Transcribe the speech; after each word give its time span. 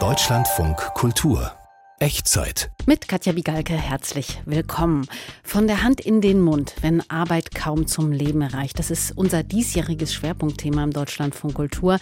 Deutschlandfunk 0.00 0.78
Kultur 0.94 1.52
Echtzeit. 2.02 2.72
Mit 2.84 3.06
Katja 3.06 3.32
Bigalke 3.32 3.74
herzlich 3.74 4.42
willkommen. 4.44 5.06
Von 5.44 5.68
der 5.68 5.84
Hand 5.84 6.00
in 6.00 6.20
den 6.20 6.40
Mund, 6.40 6.74
wenn 6.80 7.08
Arbeit 7.08 7.54
kaum 7.54 7.86
zum 7.86 8.10
Leben 8.10 8.42
erreicht. 8.42 8.80
Das 8.80 8.90
ist 8.90 9.16
unser 9.16 9.44
diesjähriges 9.44 10.12
Schwerpunktthema 10.12 10.82
im 10.82 10.92
Deutschlandfunk 10.92 11.54
Kultur. 11.54 12.00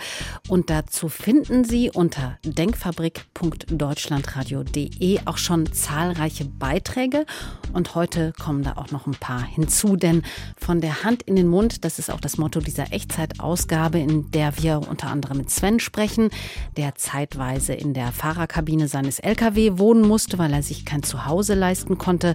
Und 0.49 0.71
dazu 0.71 1.11
finden 1.11 1.65
Sie 1.65 1.91
unter 1.91 2.39
denkfabrik.deutschlandradio.de 2.47 5.21
auch 5.27 5.37
schon 5.37 5.71
zahlreiche 5.71 6.47
Beiträge. 6.47 7.27
Und 7.75 7.95
heute 7.95 8.33
kommen 8.43 8.63
da 8.63 8.79
auch 8.79 8.91
noch 8.91 9.07
ein 9.07 9.17
paar 9.17 9.43
hinzu, 9.43 9.97
denn 9.97 10.23
von 10.57 10.81
der 10.81 11.05
Hand 11.05 11.25
in 11.25 11.37
den 11.37 11.49
Mund, 11.49 11.85
das 11.85 11.99
ist 11.99 12.11
auch 12.11 12.23
das 12.23 12.39
Motto 12.39 12.61
dieser 12.61 12.91
Echtzeitausgabe, 12.91 13.99
in 13.99 14.31
der 14.31 14.57
wir 14.63 14.81
unter 14.89 15.09
anderem 15.09 15.37
mit 15.37 15.51
Sven 15.51 15.79
sprechen, 15.79 16.31
der 16.79 16.95
zeitweise 16.95 17.75
in 17.75 17.93
der 17.93 18.13
Fahrerkabine 18.13 18.89
seines 18.89 19.19
LKW 19.19 19.73
wohnt 19.77 19.90
wohnen 19.91 20.07
musste, 20.07 20.39
weil 20.39 20.53
er 20.53 20.63
sich 20.63 20.85
kein 20.85 21.03
Zuhause 21.03 21.55
leisten 21.55 21.99
konnte. 21.99 22.35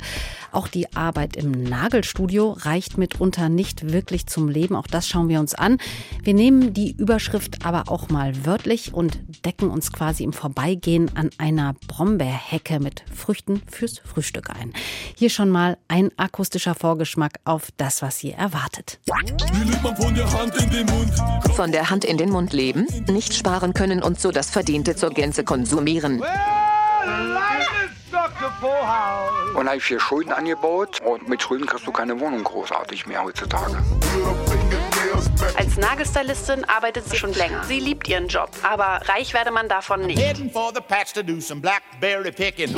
Auch 0.51 0.67
die 0.67 0.93
Arbeit 0.93 1.37
im 1.37 1.51
Nagelstudio 1.51 2.51
reicht 2.51 2.97
mitunter 2.97 3.47
nicht 3.47 3.93
wirklich 3.93 4.27
zum 4.27 4.49
Leben. 4.49 4.75
Auch 4.75 4.87
das 4.87 5.07
schauen 5.07 5.29
wir 5.29 5.39
uns 5.39 5.55
an. 5.55 5.77
Wir 6.21 6.33
nehmen 6.33 6.73
die 6.73 6.91
Überschrift 6.91 7.65
aber 7.65 7.89
auch 7.89 8.09
mal 8.09 8.45
wörtlich 8.45 8.93
und 8.93 9.19
decken 9.45 9.69
uns 9.69 9.93
quasi 9.93 10.25
im 10.25 10.33
Vorbeigehen 10.33 11.15
an 11.15 11.29
einer 11.37 11.75
Brombeerhecke 11.87 12.81
mit 12.81 13.03
Früchten 13.13 13.61
fürs 13.71 13.99
Frühstück 13.99 14.49
ein. 14.49 14.73
Hier 15.15 15.29
schon 15.29 15.49
mal 15.49 15.77
ein 15.87 16.11
akustischer 16.17 16.75
Vorgeschmack 16.75 17.39
auf 17.45 17.69
das, 17.77 18.01
was 18.01 18.19
Sie 18.19 18.31
erwartet. 18.31 18.99
Von 21.55 21.71
der 21.71 21.89
Hand 21.89 22.03
in 22.03 22.17
den 22.17 22.31
Mund 22.31 22.51
leben, 22.51 22.85
nicht 23.09 23.33
sparen 23.33 23.73
können 23.73 24.03
und 24.03 24.19
so 24.19 24.31
das 24.31 24.49
Verdiente 24.49 24.97
zur 24.97 25.11
Gänze 25.11 25.45
konsumieren. 25.45 26.21
Und 29.55 29.67
habe 29.67 29.77
ich 29.77 29.85
hier 29.85 29.99
Schulden 29.99 30.31
angebaut 30.31 31.01
und 31.01 31.27
mit 31.29 31.41
Schulden 31.41 31.65
kriegst 31.65 31.87
du 31.87 31.91
keine 31.91 32.19
Wohnung 32.19 32.43
großartig 32.43 33.05
mehr 33.05 33.23
heutzutage. 33.23 33.77
Als 35.57 35.77
Nagelstylistin 35.77 36.65
arbeitet 36.65 37.07
sie 37.07 37.15
schon 37.15 37.33
länger. 37.33 37.63
Sie 37.63 37.79
liebt 37.79 38.07
ihren 38.07 38.27
Job, 38.27 38.49
aber 38.63 39.01
reich 39.07 39.33
werde 39.33 39.51
man 39.51 39.69
davon 39.69 40.05
nicht. 40.05 40.19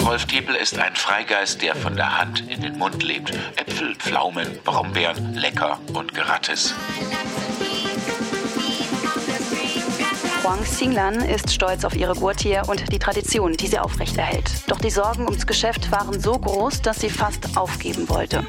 Rolf 0.05 0.25
Diepel 0.25 0.55
ist 0.55 0.77
ein 0.77 0.95
Freigeist, 0.95 1.61
der 1.61 1.75
von 1.75 1.95
der 1.95 2.19
Hand 2.19 2.43
in 2.49 2.61
den 2.61 2.77
Mund 2.77 3.01
lebt. 3.03 3.31
Äpfel, 3.55 3.95
Pflaumen, 3.95 4.59
Brombeeren, 4.63 5.33
lecker 5.35 5.79
und 5.93 6.13
gratis. 6.13 6.75
Huang 10.47 10.63
Xinglan 10.63 11.15
ist 11.15 11.53
stolz 11.53 11.83
auf 11.83 11.93
ihre 11.93 12.15
Gurtier 12.15 12.61
und 12.67 12.93
die 12.93 12.99
Tradition, 12.99 13.51
die 13.57 13.67
sie 13.67 13.79
aufrechterhält. 13.79 14.49
Doch 14.67 14.79
die 14.79 14.89
Sorgen 14.89 15.25
ums 15.25 15.45
Geschäft 15.45 15.91
waren 15.91 16.21
so 16.21 16.39
groß, 16.39 16.81
dass 16.83 17.01
sie 17.01 17.09
fast 17.09 17.57
aufgeben 17.57 18.07
wollte. 18.07 18.45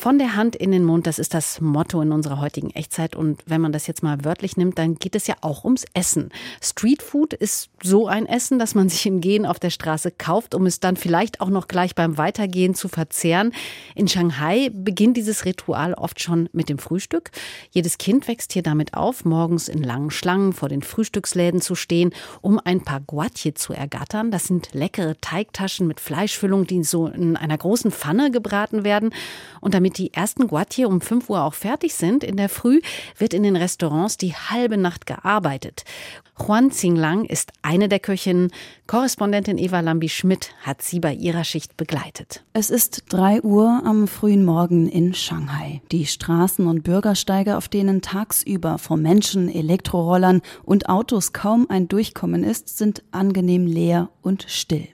Von 0.00 0.18
der 0.18 0.34
Hand 0.34 0.56
in 0.56 0.70
den 0.70 0.82
Mund, 0.82 1.06
das 1.06 1.18
ist 1.18 1.34
das 1.34 1.60
Motto 1.60 2.00
in 2.00 2.10
unserer 2.10 2.40
heutigen 2.40 2.70
Echtzeit. 2.70 3.14
Und 3.14 3.42
wenn 3.44 3.60
man 3.60 3.70
das 3.70 3.86
jetzt 3.86 4.02
mal 4.02 4.24
wörtlich 4.24 4.56
nimmt, 4.56 4.78
dann 4.78 4.94
geht 4.94 5.14
es 5.14 5.26
ja 5.26 5.34
auch 5.42 5.62
ums 5.62 5.84
Essen. 5.92 6.30
Streetfood 6.62 7.34
ist 7.34 7.68
so 7.82 8.06
ein 8.06 8.24
Essen, 8.24 8.58
das 8.58 8.74
man 8.74 8.88
sich 8.88 9.04
im 9.04 9.20
Gehen 9.20 9.44
auf 9.44 9.58
der 9.58 9.68
Straße 9.68 10.10
kauft, 10.10 10.54
um 10.54 10.64
es 10.64 10.80
dann 10.80 10.96
vielleicht 10.96 11.42
auch 11.42 11.50
noch 11.50 11.68
gleich 11.68 11.94
beim 11.94 12.16
Weitergehen 12.16 12.74
zu 12.74 12.88
verzehren. 12.88 13.52
In 13.94 14.08
Shanghai 14.08 14.70
beginnt 14.72 15.18
dieses 15.18 15.44
Ritual 15.44 15.92
oft 15.92 16.22
schon 16.22 16.48
mit 16.54 16.70
dem 16.70 16.78
Frühstück. 16.78 17.30
Jedes 17.70 17.98
Kind 17.98 18.26
wächst 18.26 18.54
hier 18.54 18.62
damit 18.62 18.94
auf, 18.94 19.26
morgens 19.26 19.68
in 19.68 19.82
langen 19.82 20.10
Schlangen 20.10 20.54
vor 20.54 20.70
den 20.70 20.80
Frühstücksläden 20.80 21.60
zu 21.60 21.74
stehen, 21.74 22.14
um 22.40 22.58
ein 22.58 22.80
paar 22.80 23.00
Guatje 23.00 23.52
zu 23.52 23.74
ergattern. 23.74 24.30
Das 24.30 24.44
sind 24.44 24.70
leckere 24.72 25.20
Teigtaschen 25.20 25.86
mit 25.86 26.00
Fleischfüllung, 26.00 26.66
die 26.66 26.84
so 26.84 27.06
in 27.06 27.36
einer 27.36 27.58
großen 27.58 27.90
Pfanne 27.90 28.30
gebraten 28.30 28.82
werden. 28.82 29.12
Und 29.60 29.74
damit 29.74 29.89
damit 29.90 29.98
die 29.98 30.14
ersten 30.14 30.46
Guatje 30.46 30.86
um 30.86 31.00
5 31.00 31.28
Uhr 31.30 31.42
auch 31.42 31.54
fertig 31.54 31.94
sind 31.94 32.22
in 32.22 32.36
der 32.36 32.48
Früh, 32.48 32.80
wird 33.18 33.34
in 33.34 33.42
den 33.42 33.56
Restaurants 33.56 34.16
die 34.16 34.34
halbe 34.34 34.76
Nacht 34.76 35.06
gearbeitet. 35.06 35.84
Juan 36.38 36.70
Xinglang 36.70 37.24
ist 37.24 37.52
eine 37.62 37.88
der 37.88 37.98
Köchinnen. 37.98 38.50
Korrespondentin 38.86 39.58
Eva 39.58 39.80
Lambi-Schmidt 39.80 40.52
hat 40.62 40.80
sie 40.80 41.00
bei 41.00 41.12
ihrer 41.12 41.44
Schicht 41.44 41.76
begleitet. 41.76 42.44
Es 42.52 42.70
ist 42.70 43.04
3 43.08 43.42
Uhr 43.42 43.82
am 43.84 44.06
frühen 44.06 44.44
Morgen 44.44 44.88
in 44.88 45.12
Shanghai. 45.12 45.82
Die 45.90 46.06
Straßen 46.06 46.66
und 46.66 46.82
Bürgersteige, 46.82 47.56
auf 47.56 47.68
denen 47.68 48.00
tagsüber 48.00 48.78
vor 48.78 48.96
Menschen, 48.96 49.48
Elektrorollern 49.48 50.40
und 50.62 50.88
Autos 50.88 51.32
kaum 51.32 51.66
ein 51.68 51.88
Durchkommen 51.88 52.44
ist, 52.44 52.78
sind 52.78 53.02
angenehm 53.10 53.66
leer 53.66 54.08
und 54.22 54.46
still. 54.48 54.88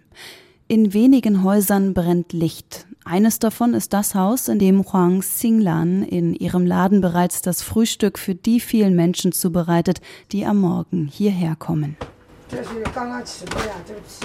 In 0.69 0.93
wenigen 0.93 1.45
Häusern 1.45 1.95
brennt 1.95 2.33
Licht. 2.33 2.89
Eines 3.05 3.39
davon 3.39 3.73
ist 3.73 3.93
das 3.93 4.17
Haus, 4.17 4.49
in 4.49 4.59
dem 4.59 4.85
Huang 4.85 5.21
Xinglan 5.21 6.03
in 6.03 6.35
ihrem 6.35 6.67
Laden 6.67 7.01
bereits 7.01 7.41
das 7.41 7.63
Frühstück 7.63 8.19
für 8.19 8.35
die 8.35 8.59
vielen 8.59 8.97
Menschen 8.97 9.31
zubereitet, 9.31 10.01
die 10.33 10.45
am 10.45 10.61
Morgen 10.61 11.07
hierher 11.07 11.55
kommen. 11.55 11.97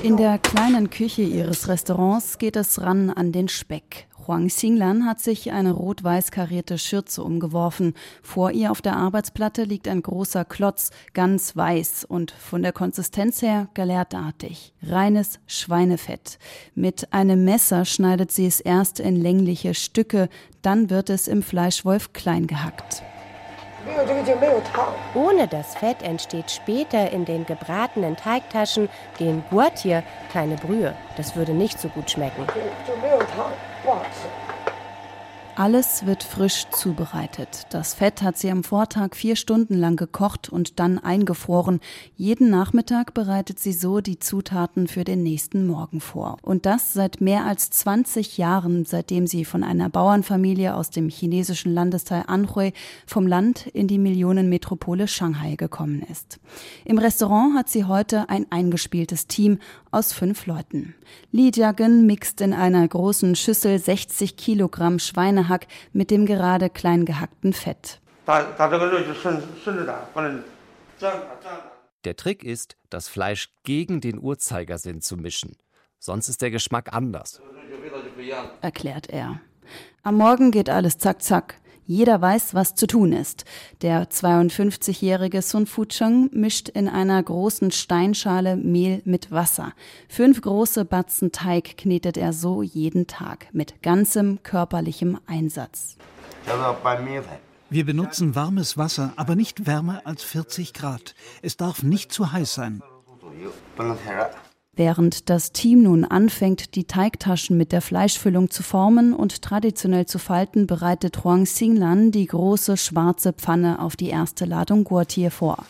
In 0.03 0.17
der 0.17 0.37
kleinen 0.37 0.89
Küche 0.89 1.23
ihres 1.23 1.67
Restaurants 1.67 2.37
geht 2.37 2.55
es 2.55 2.81
ran 2.81 3.09
an 3.09 3.31
den 3.31 3.47
Speck. 3.47 4.07
Huang 4.27 4.47
Xinglan 4.47 5.05
hat 5.05 5.19
sich 5.19 5.51
eine 5.51 5.71
rot-weiß 5.71 6.29
karierte 6.31 6.77
Schürze 6.77 7.23
umgeworfen. 7.23 7.95
Vor 8.21 8.51
ihr 8.51 8.71
auf 8.71 8.81
der 8.81 8.95
Arbeitsplatte 8.95 9.63
liegt 9.63 9.87
ein 9.87 10.03
großer 10.03 10.45
Klotz, 10.45 10.91
ganz 11.13 11.55
weiß 11.55 12.05
und 12.05 12.31
von 12.31 12.61
der 12.61 12.73
Konsistenz 12.73 13.41
her 13.41 13.67
galertartig. 13.73 14.73
Reines 14.83 15.39
Schweinefett. 15.47 16.37
Mit 16.75 17.11
einem 17.13 17.43
Messer 17.43 17.85
schneidet 17.85 18.31
sie 18.31 18.45
es 18.45 18.59
erst 18.59 18.99
in 18.99 19.15
längliche 19.15 19.73
Stücke, 19.73 20.29
dann 20.61 20.89
wird 20.91 21.09
es 21.09 21.27
im 21.27 21.41
Fleischwolf 21.41 22.13
klein 22.13 22.45
gehackt. 22.45 23.03
Ohne 25.15 25.47
das 25.47 25.75
Fett 25.75 26.01
entsteht 26.03 26.51
später 26.51 27.11
in 27.11 27.25
den 27.25 27.45
gebratenen 27.45 28.15
Teigtaschen, 28.15 28.89
den 29.19 29.43
Guatier, 29.49 30.03
keine 30.31 30.55
Brühe. 30.55 30.93
Das 31.17 31.35
würde 31.35 31.53
nicht 31.53 31.79
so 31.79 31.89
gut 31.89 32.11
schmecken. 32.11 32.45
Alles 35.61 36.07
wird 36.07 36.23
frisch 36.23 36.65
zubereitet. 36.71 37.67
Das 37.69 37.93
Fett 37.93 38.23
hat 38.23 38.35
sie 38.35 38.49
am 38.49 38.63
Vortag 38.63 39.13
vier 39.13 39.35
Stunden 39.35 39.75
lang 39.75 39.95
gekocht 39.95 40.49
und 40.49 40.79
dann 40.79 40.97
eingefroren. 40.97 41.81
Jeden 42.15 42.49
Nachmittag 42.49 43.13
bereitet 43.13 43.59
sie 43.59 43.71
so 43.71 44.01
die 44.01 44.17
Zutaten 44.17 44.87
für 44.87 45.03
den 45.03 45.21
nächsten 45.21 45.67
Morgen 45.67 46.01
vor. 46.01 46.37
Und 46.41 46.65
das 46.65 46.93
seit 46.93 47.21
mehr 47.21 47.45
als 47.45 47.69
20 47.69 48.39
Jahren, 48.39 48.85
seitdem 48.85 49.27
sie 49.27 49.45
von 49.45 49.63
einer 49.63 49.87
Bauernfamilie 49.89 50.73
aus 50.73 50.89
dem 50.89 51.09
chinesischen 51.09 51.75
Landesteil 51.75 52.23
Anhui 52.25 52.73
vom 53.05 53.27
Land 53.27 53.67
in 53.67 53.87
die 53.87 53.99
Millionenmetropole 53.99 55.07
Shanghai 55.07 55.57
gekommen 55.57 56.01
ist. 56.09 56.39
Im 56.85 56.97
Restaurant 56.97 57.55
hat 57.55 57.69
sie 57.69 57.85
heute 57.85 58.29
ein 58.29 58.47
eingespieltes 58.49 59.27
Team 59.27 59.59
aus 59.91 60.11
fünf 60.11 60.47
Leuten. 60.47 60.95
Li 61.31 61.51
Jiagen 61.53 62.05
mixt 62.07 62.41
in 62.41 62.53
einer 62.53 62.87
großen 62.87 63.35
Schüssel 63.35 63.77
60 63.77 64.37
Kilogramm 64.37 64.97
Schweinehack 65.51 65.67
mit 65.93 66.11
dem 66.11 66.25
gerade 66.25 66.69
klein 66.69 67.05
gehackten 67.05 67.53
Fett. 67.53 67.99
Der 72.03 72.15
Trick 72.15 72.43
ist, 72.43 72.77
das 72.89 73.07
Fleisch 73.07 73.49
gegen 73.63 74.01
den 74.01 74.19
Uhrzeigersinn 74.19 75.01
zu 75.01 75.17
mischen. 75.17 75.57
Sonst 75.99 76.29
ist 76.29 76.41
der 76.41 76.51
Geschmack 76.51 76.93
anders. 76.93 77.41
Erklärt 78.61 79.09
er. 79.09 79.41
Am 80.03 80.15
Morgen 80.15 80.51
geht 80.51 80.69
alles 80.69 80.97
zack 80.97 81.21
zack. 81.21 81.60
Jeder 81.91 82.21
weiß, 82.21 82.53
was 82.53 82.73
zu 82.73 82.87
tun 82.87 83.11
ist. 83.11 83.43
Der 83.81 84.09
52-jährige 84.09 85.41
Sun 85.41 85.65
Fucheng 85.65 86.29
mischt 86.31 86.69
in 86.69 86.87
einer 86.87 87.21
großen 87.21 87.69
Steinschale 87.71 88.55
Mehl 88.55 89.01
mit 89.03 89.29
Wasser. 89.29 89.73
Fünf 90.07 90.39
große 90.41 90.85
Batzen 90.85 91.33
Teig 91.33 91.75
knetet 91.75 92.15
er 92.15 92.31
so 92.31 92.61
jeden 92.61 93.07
Tag 93.07 93.47
mit 93.51 93.83
ganzem 93.83 94.41
körperlichem 94.41 95.19
Einsatz. 95.27 95.97
Wir 97.69 97.85
benutzen 97.85 98.35
warmes 98.35 98.77
Wasser, 98.77 99.11
aber 99.17 99.35
nicht 99.35 99.67
wärmer 99.67 100.01
als 100.05 100.23
40 100.23 100.71
Grad. 100.71 101.13
Es 101.41 101.57
darf 101.57 101.83
nicht 101.83 102.13
zu 102.13 102.31
heiß 102.31 102.53
sein. 102.53 102.81
Während 104.73 105.29
das 105.29 105.51
Team 105.51 105.83
nun 105.83 106.05
anfängt, 106.05 106.75
die 106.75 106.85
Teigtaschen 106.85 107.57
mit 107.57 107.73
der 107.73 107.81
Fleischfüllung 107.81 108.49
zu 108.49 108.63
formen 108.63 109.13
und 109.13 109.41
traditionell 109.41 110.05
zu 110.05 110.17
falten, 110.17 110.65
bereitet 110.65 111.25
Huang 111.25 111.43
Xinglan 111.43 112.11
die 112.11 112.25
große 112.25 112.77
schwarze 112.77 113.33
Pfanne 113.33 113.79
auf 113.79 113.97
die 113.97 114.09
erste 114.09 114.45
Ladung 114.45 114.85
Gurtier 114.85 115.29
vor. 115.29 115.65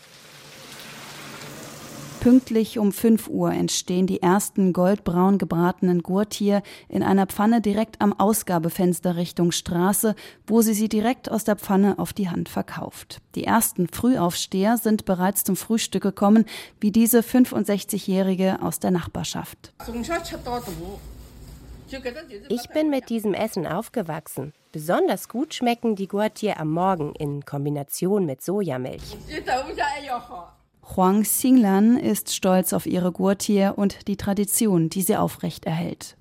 Pünktlich 2.21 2.77
um 2.77 2.91
5 2.91 3.29
Uhr 3.29 3.51
entstehen 3.51 4.06
die 4.06 4.21
ersten 4.21 4.73
goldbraun 4.73 5.39
gebratenen 5.39 6.03
Gurtier 6.03 6.62
in 6.88 7.01
einer 7.01 7.25
Pfanne 7.25 7.62
direkt 7.62 8.00
am 8.00 8.13
Ausgabefenster 8.13 9.15
Richtung 9.15 9.51
Straße, 9.51 10.13
wo 10.45 10.62
sie 10.62 10.75
sie 10.75 10.88
direkt 10.88 11.31
aus 11.31 11.45
der 11.45 11.56
Pfanne 11.56 11.97
auf 11.97 12.13
die 12.13 12.29
Hand 12.29 12.47
verkauft. 12.47 13.21
Die 13.33 13.44
ersten 13.44 13.88
Frühaufsteher 13.88 14.77
sind 14.77 15.06
bereits 15.06 15.44
zum 15.44 15.56
Frühstück 15.56 16.03
gekommen, 16.03 16.45
wie 16.79 16.91
diese 16.91 17.21
65-Jährige 17.21 18.59
aus 18.62 18.77
der 18.79 18.91
Nachbarschaft. 18.91 19.73
Ich 22.50 22.69
bin 22.69 22.91
mit 22.91 23.09
diesem 23.09 23.33
Essen 23.33 23.65
aufgewachsen. 23.65 24.53
Besonders 24.71 25.27
gut 25.27 25.56
schmecken 25.56 25.95
die 25.95 26.07
Gurtier 26.07 26.59
am 26.59 26.69
Morgen 26.69 27.15
in 27.15 27.44
Kombination 27.45 28.27
mit 28.27 28.44
Sojamilch. 28.44 29.18
Huang 30.95 31.23
Xinglan 31.23 31.97
ist 31.97 32.35
stolz 32.35 32.73
auf 32.73 32.85
ihre 32.85 33.13
Gurtier 33.13 33.75
und 33.77 34.09
die 34.09 34.17
Tradition, 34.17 34.89
die 34.89 35.01
sie 35.01 35.15
aufrechterhält. 35.15 36.17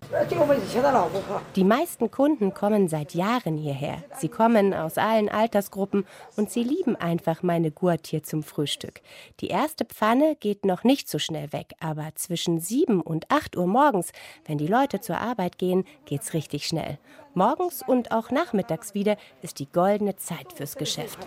Die 1.56 1.64
meisten 1.64 2.10
Kunden 2.12 2.54
kommen 2.54 2.86
seit 2.88 3.14
Jahren 3.14 3.56
hierher. 3.56 4.04
Sie 4.16 4.28
kommen 4.28 4.72
aus 4.72 4.96
allen 4.96 5.28
Altersgruppen 5.28 6.06
und 6.36 6.50
sie 6.50 6.62
lieben 6.62 6.94
einfach 6.94 7.42
meine 7.42 7.72
Gurtier 7.72 8.22
zum 8.22 8.44
Frühstück. 8.44 9.00
Die 9.40 9.48
erste 9.48 9.84
Pfanne 9.84 10.36
geht 10.38 10.64
noch 10.64 10.84
nicht 10.84 11.08
so 11.08 11.18
schnell 11.18 11.52
weg, 11.52 11.74
aber 11.80 12.10
zwischen 12.14 12.60
7 12.60 13.00
und 13.00 13.28
8 13.28 13.56
Uhr 13.56 13.66
morgens, 13.66 14.12
wenn 14.44 14.58
die 14.58 14.68
Leute 14.68 15.00
zur 15.00 15.18
Arbeit 15.18 15.58
gehen, 15.58 15.84
geht's 16.04 16.32
richtig 16.32 16.66
schnell. 16.66 16.98
Morgens 17.34 17.82
und 17.84 18.12
auch 18.12 18.30
nachmittags 18.30 18.94
wieder 18.94 19.16
ist 19.42 19.58
die 19.58 19.70
goldene 19.70 20.14
Zeit 20.16 20.52
fürs 20.52 20.76
Geschäft. 20.76 21.18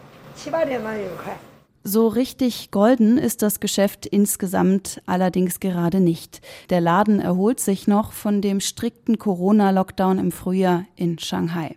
So 1.85 2.07
richtig 2.07 2.71
golden 2.71 3.17
ist 3.17 3.41
das 3.41 3.59
Geschäft 3.59 4.05
insgesamt 4.05 5.01
allerdings 5.05 5.59
gerade 5.59 5.99
nicht. 5.99 6.39
Der 6.69 6.79
Laden 6.79 7.19
erholt 7.19 7.59
sich 7.59 7.87
noch 7.87 8.13
von 8.13 8.41
dem 8.41 8.61
strikten 8.61 9.19
Corona-Lockdown 9.19 10.17
im 10.17 10.31
Frühjahr 10.31 10.85
in 10.95 11.19
Shanghai. 11.19 11.75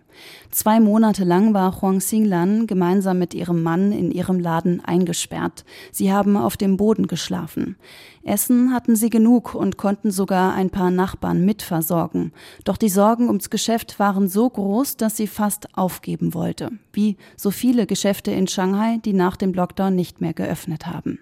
Zwei 0.53 0.79
Monate 0.79 1.25
lang 1.25 1.55
war 1.55 1.83
Huang 1.83 1.99
Xinglan 1.99 2.69
gemeinsam 2.69 3.19
mit 3.19 3.35
ihrem 3.35 3.65
Mann 3.65 3.91
in 3.91 4.13
ihrem 4.13 4.39
Laden 4.39 4.81
eingesperrt. 4.85 5.65
Sie 5.91 6.13
haben 6.13 6.37
auf 6.37 6.57
dem 6.57 6.77
Boden 6.77 7.09
geschlafen. 7.09 7.77
Essen 8.27 8.73
hatten 8.73 8.97
sie 8.97 9.09
genug 9.09 9.55
und 9.55 9.79
konnten 9.79 10.11
sogar 10.11 10.55
ein 10.55 10.71
paar 10.71 10.91
Nachbarn 10.91 11.45
mitversorgen. 11.45 12.33
Doch 12.65 12.77
die 12.77 12.89
Sorgen 12.89 13.29
ums 13.29 13.51
Geschäft 13.51 13.99
waren 13.99 14.29
so 14.29 14.51
groß, 14.51 14.97
dass 14.97 15.17
sie 15.17 15.27
fast 15.27 15.69
aufgeben 15.77 16.35
wollte. 16.35 16.71
Wie 16.93 17.17
so 17.37 17.51
viele 17.51 17.87
Geschäfte 17.87 18.33
in 18.33 18.49
Shanghai, 18.49 18.99
die 19.05 19.13
nach 19.13 19.37
dem 19.37 19.53
Lockdown 19.53 19.95
nicht 19.95 20.21
mehr 20.21 20.35
geöffnet 20.35 20.87
haben. 20.87 21.21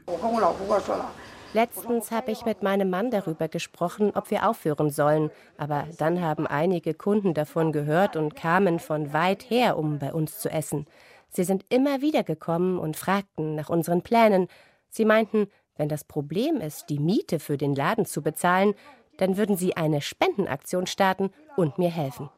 Letztens 1.53 2.11
habe 2.11 2.33
ich 2.33 2.45
mit 2.45 2.65
meinem 2.65 2.91
Mann 2.91 3.13
darüber 3.13 3.47
gesprochen, 3.47 4.11
ob 4.15 4.31
wir 4.33 4.49
aufhören 4.49 4.91
sollen. 4.91 5.31
Aber 5.57 5.87
dann 5.99 6.21
haben 6.21 6.49
einige 6.49 6.95
Kunden 6.95 7.33
davon 7.33 7.71
gehört 7.71 8.17
und 8.17 8.35
kamen 8.35 8.81
von 8.81 9.13
weit 9.13 9.49
her, 9.51 9.79
um 9.79 10.01
bei 10.01 10.13
uns 10.13 10.41
zu 10.41 10.51
essen. 10.51 10.87
Sie 11.31 11.45
sind 11.45 11.65
immer 11.69 12.01
wieder 12.01 12.25
gekommen 12.25 12.79
und 12.79 12.97
fragten 12.97 13.55
nach 13.55 13.69
unseren 13.69 14.03
Plänen. 14.03 14.49
Sie 14.89 15.05
meinten, 15.05 15.47
wenn 15.77 15.89
das 15.89 16.05
Problem 16.05 16.61
ist, 16.61 16.89
die 16.89 16.99
Miete 16.99 17.39
für 17.39 17.57
den 17.57 17.75
Laden 17.75 18.07
zu 18.07 18.23
bezahlen, 18.23 18.75
dann 19.17 19.37
würden 19.37 19.57
sie 19.57 19.77
eine 19.77 20.01
Spendenaktion 20.01 20.87
starten 20.87 21.31
und 21.57 21.79
mir 21.79 21.91
helfen. 21.91 22.31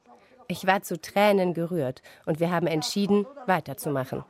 Ich 0.48 0.66
war 0.66 0.82
zu 0.82 1.00
Tränen 1.00 1.54
gerührt 1.54 2.02
und 2.24 2.40
wir 2.40 2.50
haben 2.50 2.66
entschieden, 2.66 3.26
weiterzumachen. 3.46 4.24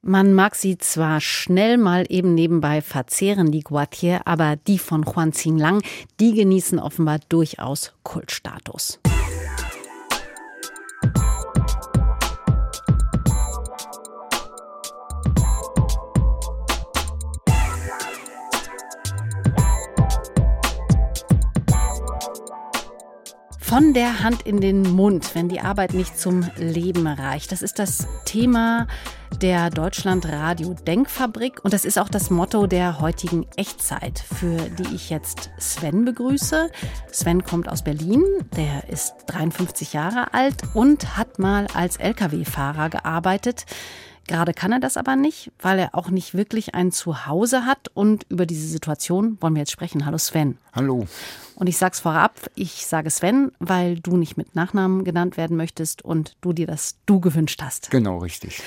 Man 0.00 0.32
mag 0.32 0.54
sie 0.54 0.78
zwar 0.78 1.20
schnell 1.20 1.76
mal 1.76 2.04
eben 2.08 2.34
nebenbei 2.34 2.82
verzehren, 2.82 3.50
die 3.50 3.62
Guatier, 3.62 4.20
aber 4.26 4.56
die 4.56 4.78
von 4.78 5.02
Juan 5.02 5.58
Lang, 5.58 5.82
die 6.20 6.34
genießen 6.34 6.78
offenbar 6.78 7.18
durchaus 7.28 7.94
Kultstatus. 8.04 9.00
Von 23.68 23.92
der 23.92 24.24
Hand 24.24 24.46
in 24.46 24.62
den 24.62 24.80
Mund, 24.80 25.34
wenn 25.34 25.50
die 25.50 25.60
Arbeit 25.60 25.92
nicht 25.92 26.18
zum 26.18 26.42
Leben 26.56 27.06
reicht. 27.06 27.52
Das 27.52 27.60
ist 27.60 27.78
das 27.78 28.08
Thema 28.24 28.86
der 29.42 29.68
Deutschlandradio 29.68 30.72
Denkfabrik 30.72 31.62
und 31.62 31.74
das 31.74 31.84
ist 31.84 31.98
auch 31.98 32.08
das 32.08 32.30
Motto 32.30 32.66
der 32.66 32.98
heutigen 33.02 33.46
Echtzeit, 33.56 34.20
für 34.20 34.56
die 34.56 34.94
ich 34.94 35.10
jetzt 35.10 35.50
Sven 35.58 36.06
begrüße. 36.06 36.70
Sven 37.12 37.44
kommt 37.44 37.68
aus 37.68 37.84
Berlin, 37.84 38.24
der 38.56 38.88
ist 38.88 39.12
53 39.26 39.92
Jahre 39.92 40.32
alt 40.32 40.62
und 40.72 41.18
hat 41.18 41.38
mal 41.38 41.66
als 41.74 41.98
Lkw-Fahrer 41.98 42.88
gearbeitet. 42.88 43.66
Gerade 44.28 44.52
kann 44.52 44.72
er 44.72 44.78
das 44.78 44.96
aber 44.98 45.16
nicht, 45.16 45.50
weil 45.58 45.78
er 45.78 45.94
auch 45.94 46.10
nicht 46.10 46.34
wirklich 46.34 46.74
ein 46.74 46.92
Zuhause 46.92 47.64
hat. 47.64 47.88
Und 47.94 48.26
über 48.28 48.44
diese 48.46 48.68
Situation 48.68 49.38
wollen 49.40 49.54
wir 49.54 49.60
jetzt 49.60 49.72
sprechen. 49.72 50.04
Hallo 50.04 50.18
Sven. 50.18 50.58
Hallo. 50.74 51.08
Und 51.56 51.66
ich 51.66 51.78
sage 51.78 51.94
es 51.94 52.00
vorab, 52.00 52.34
ich 52.54 52.86
sage 52.86 53.10
Sven, 53.10 53.52
weil 53.58 53.98
du 53.98 54.16
nicht 54.16 54.36
mit 54.36 54.54
Nachnamen 54.54 55.02
genannt 55.02 55.38
werden 55.38 55.56
möchtest 55.56 56.04
und 56.04 56.36
du 56.42 56.52
dir 56.52 56.66
das 56.66 56.98
Du 57.06 57.20
gewünscht 57.20 57.62
hast. 57.62 57.90
Genau, 57.90 58.18
richtig. 58.18 58.62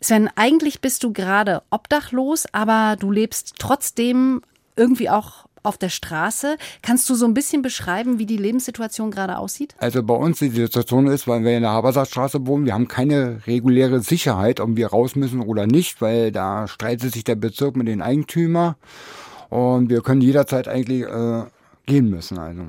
Sven, 0.00 0.30
eigentlich 0.34 0.80
bist 0.80 1.04
du 1.04 1.12
gerade 1.12 1.62
obdachlos, 1.68 2.46
aber 2.52 2.96
du 2.98 3.10
lebst 3.10 3.56
trotzdem 3.58 4.40
irgendwie 4.76 5.10
auch 5.10 5.44
auf 5.62 5.78
der 5.78 5.88
Straße. 5.88 6.56
Kannst 6.82 7.08
du 7.10 7.14
so 7.14 7.26
ein 7.26 7.34
bisschen 7.34 7.62
beschreiben, 7.62 8.18
wie 8.18 8.26
die 8.26 8.36
Lebenssituation 8.36 9.10
gerade 9.10 9.38
aussieht? 9.38 9.74
Also 9.78 10.02
bei 10.02 10.14
uns 10.14 10.38
die 10.38 10.50
Situation 10.50 11.06
ist, 11.06 11.26
weil 11.26 11.44
wir 11.44 11.56
in 11.56 11.62
der 11.62 11.72
Habersackstraße 11.72 12.46
wohnen, 12.46 12.66
wir 12.66 12.74
haben 12.74 12.88
keine 12.88 13.40
reguläre 13.46 14.00
Sicherheit, 14.00 14.60
ob 14.60 14.76
wir 14.76 14.88
raus 14.88 15.16
müssen 15.16 15.40
oder 15.40 15.66
nicht, 15.66 16.00
weil 16.00 16.32
da 16.32 16.68
streitet 16.68 17.12
sich 17.12 17.24
der 17.24 17.36
Bezirk 17.36 17.76
mit 17.76 17.88
den 17.88 18.02
Eigentümer 18.02 18.76
und 19.48 19.90
wir 19.90 20.02
können 20.02 20.20
jederzeit 20.20 20.68
eigentlich 20.68 21.02
äh, 21.02 21.44
gehen 21.86 22.08
müssen. 22.08 22.38
Also 22.38 22.62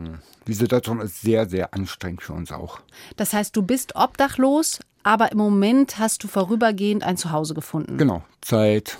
die 0.47 0.53
Situation 0.53 0.99
ist 0.99 1.21
sehr, 1.21 1.47
sehr 1.47 1.73
anstrengend 1.73 2.23
für 2.23 2.33
uns 2.33 2.51
auch. 2.51 2.79
Das 3.15 3.33
heißt, 3.33 3.55
du 3.55 3.61
bist 3.61 3.95
obdachlos, 3.95 4.79
aber 5.03 5.31
im 5.31 5.37
Moment 5.37 5.99
hast 5.99 6.23
du 6.23 6.27
vorübergehend 6.27 7.03
ein 7.03 7.17
Zuhause 7.17 7.53
gefunden. 7.53 7.97
Genau, 7.97 8.23
seit 8.43 8.97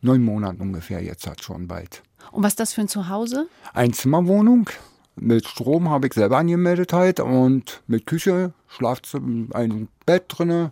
neun 0.00 0.22
Monaten 0.22 0.60
ungefähr 0.60 1.02
jetzt 1.02 1.26
hat 1.26 1.42
schon 1.42 1.66
bald. 1.66 2.02
Und 2.32 2.42
was 2.42 2.52
ist 2.52 2.60
das 2.60 2.72
für 2.72 2.82
ein 2.82 2.88
Zuhause? 2.88 3.48
Einzimmerwohnung. 3.74 4.68
Mit 5.16 5.46
Strom 5.46 5.90
habe 5.90 6.06
ich 6.06 6.14
selber 6.14 6.38
angemeldet 6.38 6.92
halt 6.92 7.18
und 7.18 7.82
mit 7.88 8.06
Küche, 8.06 8.52
Schlafzimmer, 8.68 9.54
ein 9.54 9.88
Bett 10.06 10.26
drinne, 10.28 10.70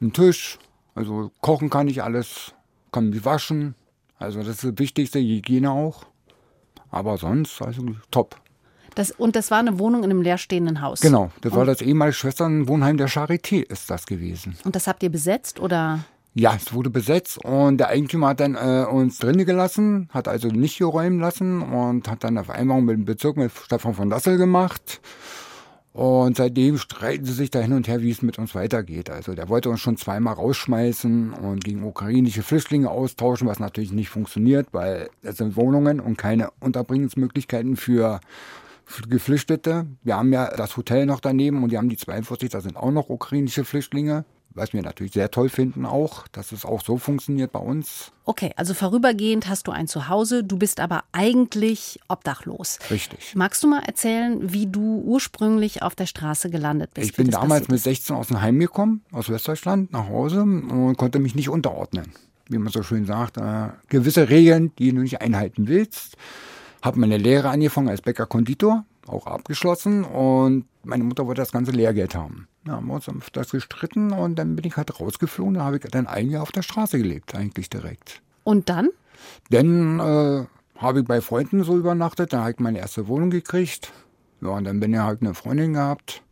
ein 0.00 0.12
Tisch. 0.12 0.58
Also 0.94 1.32
kochen 1.40 1.68
kann 1.68 1.88
ich 1.88 2.02
alles, 2.02 2.52
kann 2.92 3.10
mich 3.10 3.24
waschen. 3.24 3.74
Also 4.18 4.38
das 4.38 4.48
ist 4.48 4.64
das 4.64 4.78
Wichtigste, 4.78 5.18
Hygiene 5.18 5.70
auch. 5.70 6.04
Aber 6.90 7.18
sonst, 7.18 7.60
also 7.60 7.82
top. 8.12 8.36
Das, 8.94 9.10
und 9.10 9.34
das 9.34 9.50
war 9.50 9.58
eine 9.58 9.80
Wohnung 9.80 10.04
in 10.04 10.10
einem 10.10 10.22
leerstehenden 10.22 10.80
Haus. 10.80 11.00
Genau, 11.00 11.32
das 11.40 11.52
war 11.52 11.64
das 11.64 11.80
ehemalige 11.80 12.14
Schwesternwohnheim 12.14 12.96
der 12.96 13.08
Charité 13.08 13.68
ist 13.68 13.90
das 13.90 14.06
gewesen. 14.06 14.56
Und 14.64 14.76
das 14.76 14.86
habt 14.86 15.02
ihr 15.02 15.10
besetzt 15.10 15.58
oder? 15.58 16.04
Ja, 16.36 16.56
es 16.56 16.72
wurde 16.72 16.90
besetzt 16.90 17.44
und 17.44 17.78
der 17.78 17.90
Eigentümer 17.90 18.28
hat 18.28 18.40
dann 18.40 18.56
äh, 18.56 18.84
uns 18.90 19.18
drinnen 19.18 19.46
gelassen, 19.46 20.08
hat 20.10 20.26
also 20.26 20.48
nicht 20.48 20.78
geräumen 20.78 21.20
lassen 21.20 21.62
und 21.62 22.08
hat 22.08 22.24
dann 22.24 22.38
auf 22.38 22.50
einmal 22.50 22.82
mit 22.82 22.96
dem 22.96 23.04
Bezirk 23.04 23.36
mit 23.36 23.52
Stefan 23.52 23.94
von 23.94 24.10
Dassel 24.10 24.36
gemacht. 24.36 25.00
Und 25.92 26.36
seitdem 26.36 26.76
streiten 26.76 27.24
sie 27.24 27.34
sich 27.34 27.52
da 27.52 27.60
hin 27.60 27.72
und 27.72 27.86
her, 27.86 28.02
wie 28.02 28.10
es 28.10 28.20
mit 28.20 28.36
uns 28.40 28.56
weitergeht. 28.56 29.10
Also 29.10 29.34
der 29.34 29.48
wollte 29.48 29.70
uns 29.70 29.78
schon 29.78 29.96
zweimal 29.96 30.34
rausschmeißen 30.34 31.34
und 31.34 31.62
gegen 31.62 31.84
ukrainische 31.84 32.42
Flüchtlinge 32.42 32.90
austauschen, 32.90 33.46
was 33.46 33.60
natürlich 33.60 33.92
nicht 33.92 34.08
funktioniert, 34.08 34.66
weil 34.72 35.10
es 35.22 35.36
sind 35.36 35.54
Wohnungen 35.54 36.00
und 36.00 36.18
keine 36.18 36.50
Unterbringungsmöglichkeiten 36.58 37.76
für 37.76 38.18
Geflüchtete. 39.08 39.86
Wir 40.02 40.16
haben 40.16 40.32
ja 40.32 40.48
das 40.56 40.76
Hotel 40.76 41.06
noch 41.06 41.20
daneben 41.20 41.62
und 41.62 41.70
die 41.70 41.78
haben 41.78 41.88
die 41.88 41.96
42, 41.96 42.50
da 42.50 42.60
sind 42.60 42.76
auch 42.76 42.90
noch 42.90 43.08
ukrainische 43.08 43.64
Flüchtlinge 43.64 44.24
was 44.54 44.72
wir 44.72 44.82
natürlich 44.82 45.12
sehr 45.12 45.30
toll 45.30 45.48
finden 45.48 45.84
auch, 45.84 46.28
dass 46.28 46.52
es 46.52 46.64
auch 46.64 46.82
so 46.82 46.96
funktioniert 46.96 47.52
bei 47.52 47.58
uns. 47.58 48.12
Okay, 48.24 48.52
also 48.56 48.72
vorübergehend 48.72 49.48
hast 49.48 49.66
du 49.66 49.72
ein 49.72 49.88
Zuhause, 49.88 50.44
du 50.44 50.56
bist 50.56 50.80
aber 50.80 51.04
eigentlich 51.12 52.00
obdachlos. 52.08 52.78
Richtig. 52.90 53.34
Magst 53.34 53.62
du 53.62 53.68
mal 53.68 53.80
erzählen, 53.80 54.52
wie 54.52 54.66
du 54.66 55.02
ursprünglich 55.04 55.82
auf 55.82 55.94
der 55.94 56.06
Straße 56.06 56.50
gelandet 56.50 56.94
bist? 56.94 57.10
Ich 57.10 57.16
bin 57.16 57.30
damals 57.30 57.68
mit 57.68 57.80
16 57.80 58.14
aus 58.14 58.28
dem 58.28 58.40
Heim 58.40 58.58
gekommen, 58.58 59.02
aus 59.12 59.28
Westdeutschland, 59.28 59.92
nach 59.92 60.08
Hause 60.08 60.42
und 60.42 60.96
konnte 60.96 61.18
mich 61.18 61.34
nicht 61.34 61.48
unterordnen. 61.48 62.12
Wie 62.48 62.58
man 62.58 62.72
so 62.72 62.82
schön 62.82 63.06
sagt, 63.06 63.38
äh, 63.38 63.68
gewisse 63.88 64.28
Regeln, 64.28 64.72
die 64.78 64.92
du 64.92 65.00
nicht 65.00 65.20
einhalten 65.20 65.66
willst. 65.66 66.16
Habe 66.82 67.00
meine 67.00 67.16
Lehre 67.16 67.48
angefangen 67.48 67.88
als 67.88 68.02
Bäcker-Konditor, 68.02 68.84
auch 69.06 69.26
abgeschlossen 69.26 70.04
und 70.04 70.66
meine 70.84 71.04
Mutter 71.04 71.26
wollte 71.26 71.42
das 71.42 71.52
ganze 71.52 71.72
Lehrgeld 71.72 72.14
haben. 72.14 72.48
Da 72.64 72.72
haben 72.72 72.86
wir 72.86 72.94
uns 72.94 73.08
das 73.32 73.50
gestritten 73.50 74.12
und 74.12 74.36
dann 74.36 74.56
bin 74.56 74.64
ich 74.64 74.76
halt 74.76 74.98
rausgeflogen. 74.98 75.54
Da 75.54 75.64
habe 75.64 75.76
ich 75.76 75.82
dann 75.82 76.06
ein 76.06 76.30
Jahr 76.30 76.42
auf 76.42 76.52
der 76.52 76.62
Straße 76.62 76.98
gelebt, 76.98 77.34
eigentlich 77.34 77.70
direkt. 77.70 78.22
Und 78.42 78.68
dann? 78.68 78.90
Dann 79.50 80.00
äh, 80.00 80.46
habe 80.76 81.00
ich 81.00 81.06
bei 81.06 81.20
Freunden 81.20 81.64
so 81.64 81.76
übernachtet, 81.76 82.32
dann 82.32 82.40
habe 82.40 82.52
ich 82.52 82.58
meine 82.58 82.78
erste 82.78 83.08
Wohnung 83.08 83.30
gekriegt. 83.30 83.92
Ja, 84.40 84.50
und 84.50 84.64
dann 84.64 84.80
bin 84.80 84.92
ich 84.92 85.00
halt 85.00 85.22
eine 85.22 85.34
Freundin 85.34 85.74
gehabt, 85.74 86.22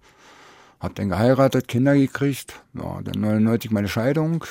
habe 0.80 0.94
dann 0.94 1.08
geheiratet, 1.08 1.68
Kinder 1.68 1.94
gekriegt. 1.94 2.62
Ja, 2.74 3.00
dann 3.02 3.20
99 3.20 3.70
meine 3.70 3.88
Scheidung. 3.88 4.44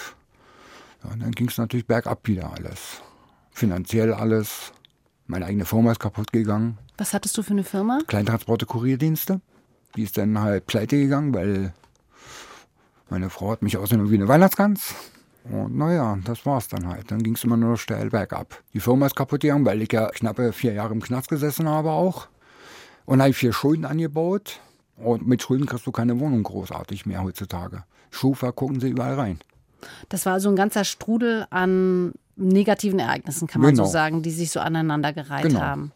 Ja, 1.03 1.11
und 1.11 1.21
dann 1.21 1.31
ging 1.31 1.49
es 1.49 1.57
natürlich 1.57 1.85
bergab 1.85 2.27
wieder 2.27 2.53
alles. 2.53 3.01
Finanziell 3.51 4.13
alles. 4.13 4.71
Meine 5.27 5.45
eigene 5.45 5.65
Firma 5.65 5.91
ist 5.91 5.99
kaputt 5.99 6.31
gegangen. 6.31 6.77
Was 6.97 7.13
hattest 7.13 7.37
du 7.37 7.43
für 7.43 7.51
eine 7.51 7.63
Firma? 7.63 7.99
Kleintransporte 8.07 8.65
Kurierdienste. 8.65 9.41
Die 9.95 10.03
ist 10.03 10.17
dann 10.17 10.39
halt 10.39 10.65
pleite 10.67 10.97
gegangen, 10.97 11.33
weil 11.33 11.73
meine 13.09 13.29
Frau 13.29 13.51
hat 13.51 13.61
mich 13.61 13.77
ausgenommen 13.77 14.11
wie 14.11 14.15
eine 14.15 14.27
Weihnachtsgans. 14.27 14.95
Und 15.43 15.75
naja, 15.75 16.17
das 16.23 16.45
war's 16.45 16.67
dann 16.67 16.87
halt. 16.87 17.09
Dann 17.11 17.23
ging 17.23 17.33
es 17.35 17.43
immer 17.43 17.57
nur 17.57 17.77
steil 17.77 18.09
bergab. 18.09 18.61
Die 18.73 18.79
Firma 18.79 19.07
ist 19.07 19.15
kaputt 19.15 19.41
gegangen, 19.41 19.65
weil 19.65 19.81
ich 19.81 19.91
ja 19.91 20.07
knappe 20.09 20.53
vier 20.53 20.73
Jahre 20.73 20.93
im 20.93 21.01
Knast 21.01 21.29
gesessen 21.29 21.67
habe 21.67 21.89
auch. 21.91 22.27
Und 23.05 23.19
habe 23.19 23.31
ich 23.31 23.37
vier 23.37 23.51
Schulden 23.51 23.85
angebaut. 23.85 24.59
Und 24.97 25.27
mit 25.27 25.41
Schulden 25.41 25.65
kriegst 25.65 25.87
du 25.87 25.91
keine 25.91 26.19
Wohnung 26.19 26.43
großartig 26.43 27.05
mehr 27.07 27.23
heutzutage. 27.23 27.83
Schufa 28.11 28.51
gucken 28.51 28.79
sie 28.79 28.89
überall 28.89 29.15
rein. 29.15 29.39
Das 30.09 30.27
war 30.27 30.33
also 30.33 30.49
ein 30.49 30.55
ganzer 30.55 30.83
Strudel 30.83 31.47
an 31.49 32.13
negativen 32.35 32.99
Ereignissen, 32.99 33.47
kann 33.47 33.61
man 33.61 33.71
Genau. 33.71 33.85
so 33.85 33.91
sagen, 33.91 34.21
die 34.21 34.29
sich 34.31 34.51
so 34.51 34.59
aneinandergereiht 34.59 35.43
Genau. 35.43 35.59
haben. 35.59 35.91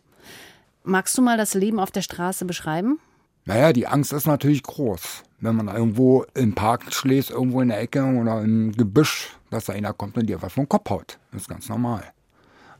Magst 0.83 1.15
du 1.17 1.21
mal 1.21 1.37
das 1.37 1.53
Leben 1.53 1.79
auf 1.79 1.91
der 1.91 2.01
Straße 2.01 2.45
beschreiben? 2.45 2.99
Naja, 3.45 3.73
die 3.73 3.87
Angst 3.87 4.11
ist 4.11 4.25
natürlich 4.27 4.63
groß. 4.63 5.23
Wenn 5.39 5.55
man 5.55 5.67
irgendwo 5.67 6.25
im 6.33 6.55
Park 6.55 6.91
schläft, 6.93 7.29
irgendwo 7.29 7.61
in 7.61 7.67
der 7.67 7.79
Ecke 7.79 8.03
oder 8.03 8.41
im 8.41 8.71
Gebüsch, 8.71 9.29
dass 9.51 9.65
da 9.65 9.73
einer 9.73 9.93
kommt 9.93 10.17
und 10.17 10.25
dir 10.27 10.41
was 10.41 10.53
vom 10.53 10.67
Kopf 10.67 10.89
haut. 10.89 11.19
Das 11.31 11.43
ist 11.43 11.47
ganz 11.49 11.69
normal. 11.69 12.03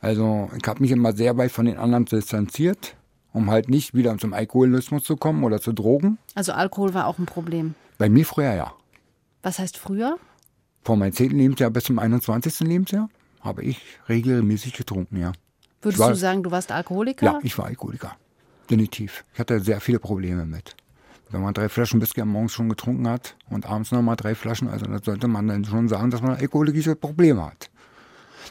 Also 0.01 0.49
ich 0.59 0.67
habe 0.67 0.81
mich 0.81 0.91
immer 0.91 1.13
sehr 1.13 1.37
weit 1.37 1.51
von 1.51 1.65
den 1.65 1.77
anderen 1.77 2.05
distanziert, 2.05 2.95
um 3.33 3.51
halt 3.51 3.69
nicht 3.69 3.93
wieder 3.93 4.17
zum 4.17 4.33
Alkoholismus 4.33 5.03
zu 5.03 5.15
kommen 5.17 5.43
oder 5.43 5.61
zu 5.61 5.71
Drogen. 5.73 6.17
Also 6.33 6.53
Alkohol 6.53 6.93
war 6.93 7.05
auch 7.07 7.19
ein 7.19 7.25
Problem. 7.27 7.75
Bei 7.97 8.09
mir 8.09 8.25
früher 8.25 8.53
ja. 8.53 8.73
Was 9.43 9.59
heißt 9.59 9.77
früher? 9.77 10.17
Von 10.83 10.99
meinem 10.99 11.13
10. 11.13 11.31
Lebensjahr 11.31 11.69
bis 11.69 11.83
zum 11.85 11.99
21. 11.99 12.61
Lebensjahr 12.61 13.09
habe 13.41 13.63
ich 13.63 13.79
regelmäßig 14.09 14.73
getrunken, 14.73 15.17
ja. 15.17 15.31
Würdest 15.81 15.99
war- 15.99 16.09
du 16.09 16.15
sagen, 16.15 16.41
du 16.41 16.49
warst 16.49 16.71
Alkoholiker? 16.71 17.25
Ja, 17.25 17.39
ich 17.43 17.55
war 17.57 17.65
Alkoholiker. 17.65 18.15
Definitiv. 18.69 19.23
Ich 19.33 19.39
hatte 19.39 19.59
sehr 19.59 19.79
viele 19.79 19.99
Probleme 19.99 20.45
mit. 20.45 20.75
Wenn 21.29 21.41
man 21.41 21.53
drei 21.53 21.69
Flaschen 21.69 22.01
Whisky 22.01 22.21
am 22.21 22.29
Morgen 22.29 22.49
schon 22.49 22.69
getrunken 22.69 23.07
hat 23.07 23.35
und 23.49 23.65
abends 23.65 23.91
nochmal 23.91 24.15
drei 24.15 24.35
Flaschen, 24.35 24.67
also 24.67 24.85
da 24.85 24.99
sollte 25.03 25.27
man 25.27 25.47
dann 25.47 25.65
schon 25.65 25.87
sagen, 25.87 26.11
dass 26.11 26.21
man 26.21 26.35
alkoholische 26.35 26.95
Probleme 26.95 27.45
hat. 27.45 27.69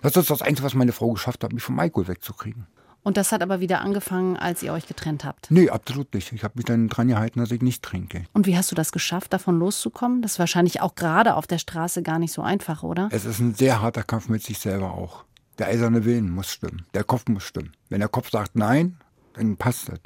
Das 0.03 0.17
ist 0.17 0.31
das 0.31 0.43
Einzige, 0.43 0.67
was 0.67 0.75
meine 0.75 0.93
Frau 0.93 1.13
geschafft 1.13 1.45
hat, 1.45 1.53
mich 1.53 1.63
vom 1.63 1.79
Alkohol 1.79 2.09
wegzukriegen. 2.09 2.67
Und 3.05 3.19
das 3.19 3.33
hat 3.33 3.43
aber 3.43 3.61
wieder 3.61 3.83
angefangen, 3.83 4.37
als 4.37 4.63
ihr 4.63 4.73
euch 4.73 4.87
getrennt 4.87 5.25
habt. 5.25 5.51
Nee, 5.51 5.69
absolut 5.69 6.13
nicht. 6.15 6.33
Ich 6.33 6.43
habe 6.43 6.55
mich 6.57 6.65
dann 6.65 6.89
dran 6.89 7.09
gehalten, 7.09 7.39
dass 7.39 7.51
ich 7.51 7.61
nicht 7.61 7.83
trinke. 7.83 8.25
Und 8.33 8.47
wie 8.47 8.57
hast 8.57 8.71
du 8.71 8.75
das 8.75 8.93
geschafft, 8.93 9.33
davon 9.35 9.59
loszukommen? 9.59 10.23
Das 10.23 10.33
ist 10.33 10.39
wahrscheinlich 10.39 10.81
auch 10.81 10.95
gerade 10.95 11.35
auf 11.35 11.47
der 11.47 11.59
Straße 11.59 12.03
gar 12.03 12.19
nicht 12.19 12.33
so 12.33 12.41
einfach, 12.41 12.83
oder? 12.83 13.11
Es 13.13 13.27
ist 13.27 13.41
ein 13.41 13.55
sehr 13.55 13.83
harter 13.83 14.05
Kampf 14.05 14.31
mit 14.31 14.43
sich 14.43 14.59
selber 14.59 14.95
auch. 14.95 15.25
Der 15.59 15.69
eiserne 15.69 16.07
Willen 16.07 16.31
muss 16.31 16.51
stimmen. 16.51 16.87
Der 16.95 17.05
Kopf 17.05 17.29
muss 17.29 17.45
stimmen. 17.45 17.73
Wenn 17.91 18.01
der 18.01 18.09
Kopf 18.09 18.31
sagt 18.31 18.57
Nein, 18.57 18.97
dann 19.35 19.57
passt 19.57 19.89
es. 19.89 20.01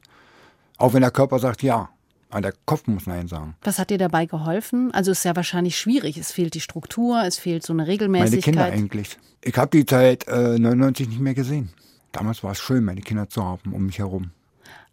Auch 0.76 0.92
wenn 0.94 1.02
der 1.02 1.11
Körper 1.11 1.38
sagt 1.38 1.62
Ja. 1.62 1.90
Aber 2.30 2.42
der 2.42 2.52
Kopf 2.66 2.87
muss 2.87 3.06
Nein 3.06 3.26
sagen. 3.26 3.56
Was 3.62 3.78
hat 3.78 3.88
dir 3.88 3.97
dabei 3.97 4.26
geholfen? 4.26 4.92
Also 4.92 5.12
es 5.12 5.18
ist 5.18 5.25
ja 5.25 5.35
wahrscheinlich 5.35 5.78
schwierig. 5.78 6.18
Es 6.18 6.30
fehlt 6.30 6.52
die 6.52 6.61
Struktur, 6.61 7.23
es 7.25 7.38
fehlt 7.38 7.64
so 7.64 7.73
eine 7.73 7.82
Meine 7.82 7.92
Regelmäßigkeit. 7.92 8.44
Kinder 8.44 8.64
eigentlich. 8.66 9.16
Ich 9.42 9.56
habe 9.56 9.70
die 9.70 9.87
Zeit 9.87 10.28
äh, 10.28 10.58
99 10.58 11.08
nicht 11.08 11.20
mehr 11.20 11.32
gesehen. 11.32 11.70
Damals 12.12 12.42
war 12.44 12.52
es 12.52 12.58
schön, 12.58 12.85
meine 12.85 13.00
Kinder 13.00 13.30
zu 13.30 13.42
haben 13.42 13.73
um 13.73 13.87
mich 13.87 13.99
herum. 13.99 14.32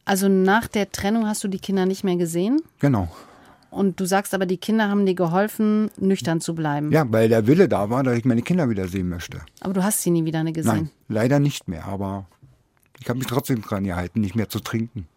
Also 0.06 0.30
nach 0.30 0.68
der 0.68 0.92
Trennung 0.92 1.27
hast 1.27 1.44
du 1.44 1.48
die 1.48 1.60
Kinder 1.60 1.86
nicht 1.86 2.04
mehr 2.04 2.15
gesehen? 2.15 2.62
Genau. 2.80 3.10
Und 3.70 4.00
du 4.00 4.06
sagst 4.06 4.34
aber, 4.34 4.46
die 4.46 4.58
Kinder 4.58 4.88
haben 4.88 5.06
dir 5.06 5.15
geholfen, 5.15 5.89
nüchtern 5.98 6.39
zu 6.39 6.56
bleiben. 6.56 6.92
Ja, 6.92 7.06
weil 7.12 7.27
der 7.27 7.48
Wille 7.48 7.68
da 7.68 7.89
war, 7.89 8.04
dass 8.04 8.18
ich 8.18 8.24
meine 8.24 8.42
Kinder 8.42 8.70
wieder 8.70 8.88
sehen 8.88 9.10
möchte. 9.10 9.42
Aber 9.60 9.74
du 9.74 9.84
hast 9.84 10.01
sie 10.01 10.12
nie 10.12 10.24
wieder 10.24 10.44
gesehen. 10.46 10.74
Nein, 10.74 10.89
leider 11.10 11.39
nicht 11.39 11.68
mehr. 11.68 11.86
Aber 11.86 12.27
ich 13.00 13.10
habe 13.10 13.20
mich 13.20 13.28
trotzdem 13.28 13.62
dran 13.62 13.84
gehalten, 13.84 14.22
nicht 14.22 14.36
mehr 14.36 14.50
zu 14.50 14.60
trinken. 14.60 15.08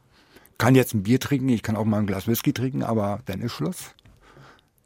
Kann 0.58 0.75
jetzt 0.75 0.94
ein 0.94 1.04
Bier 1.04 1.20
trinken, 1.20 1.49
ich 1.50 1.62
kann 1.62 1.76
auch 1.76 1.85
mal 1.85 1.99
ein 1.99 2.06
Glas 2.06 2.26
Whisky 2.26 2.52
trinken, 2.52 2.82
aber 2.82 3.20
dann 3.26 3.40
ist 3.40 3.52
Schluss. 3.52 3.94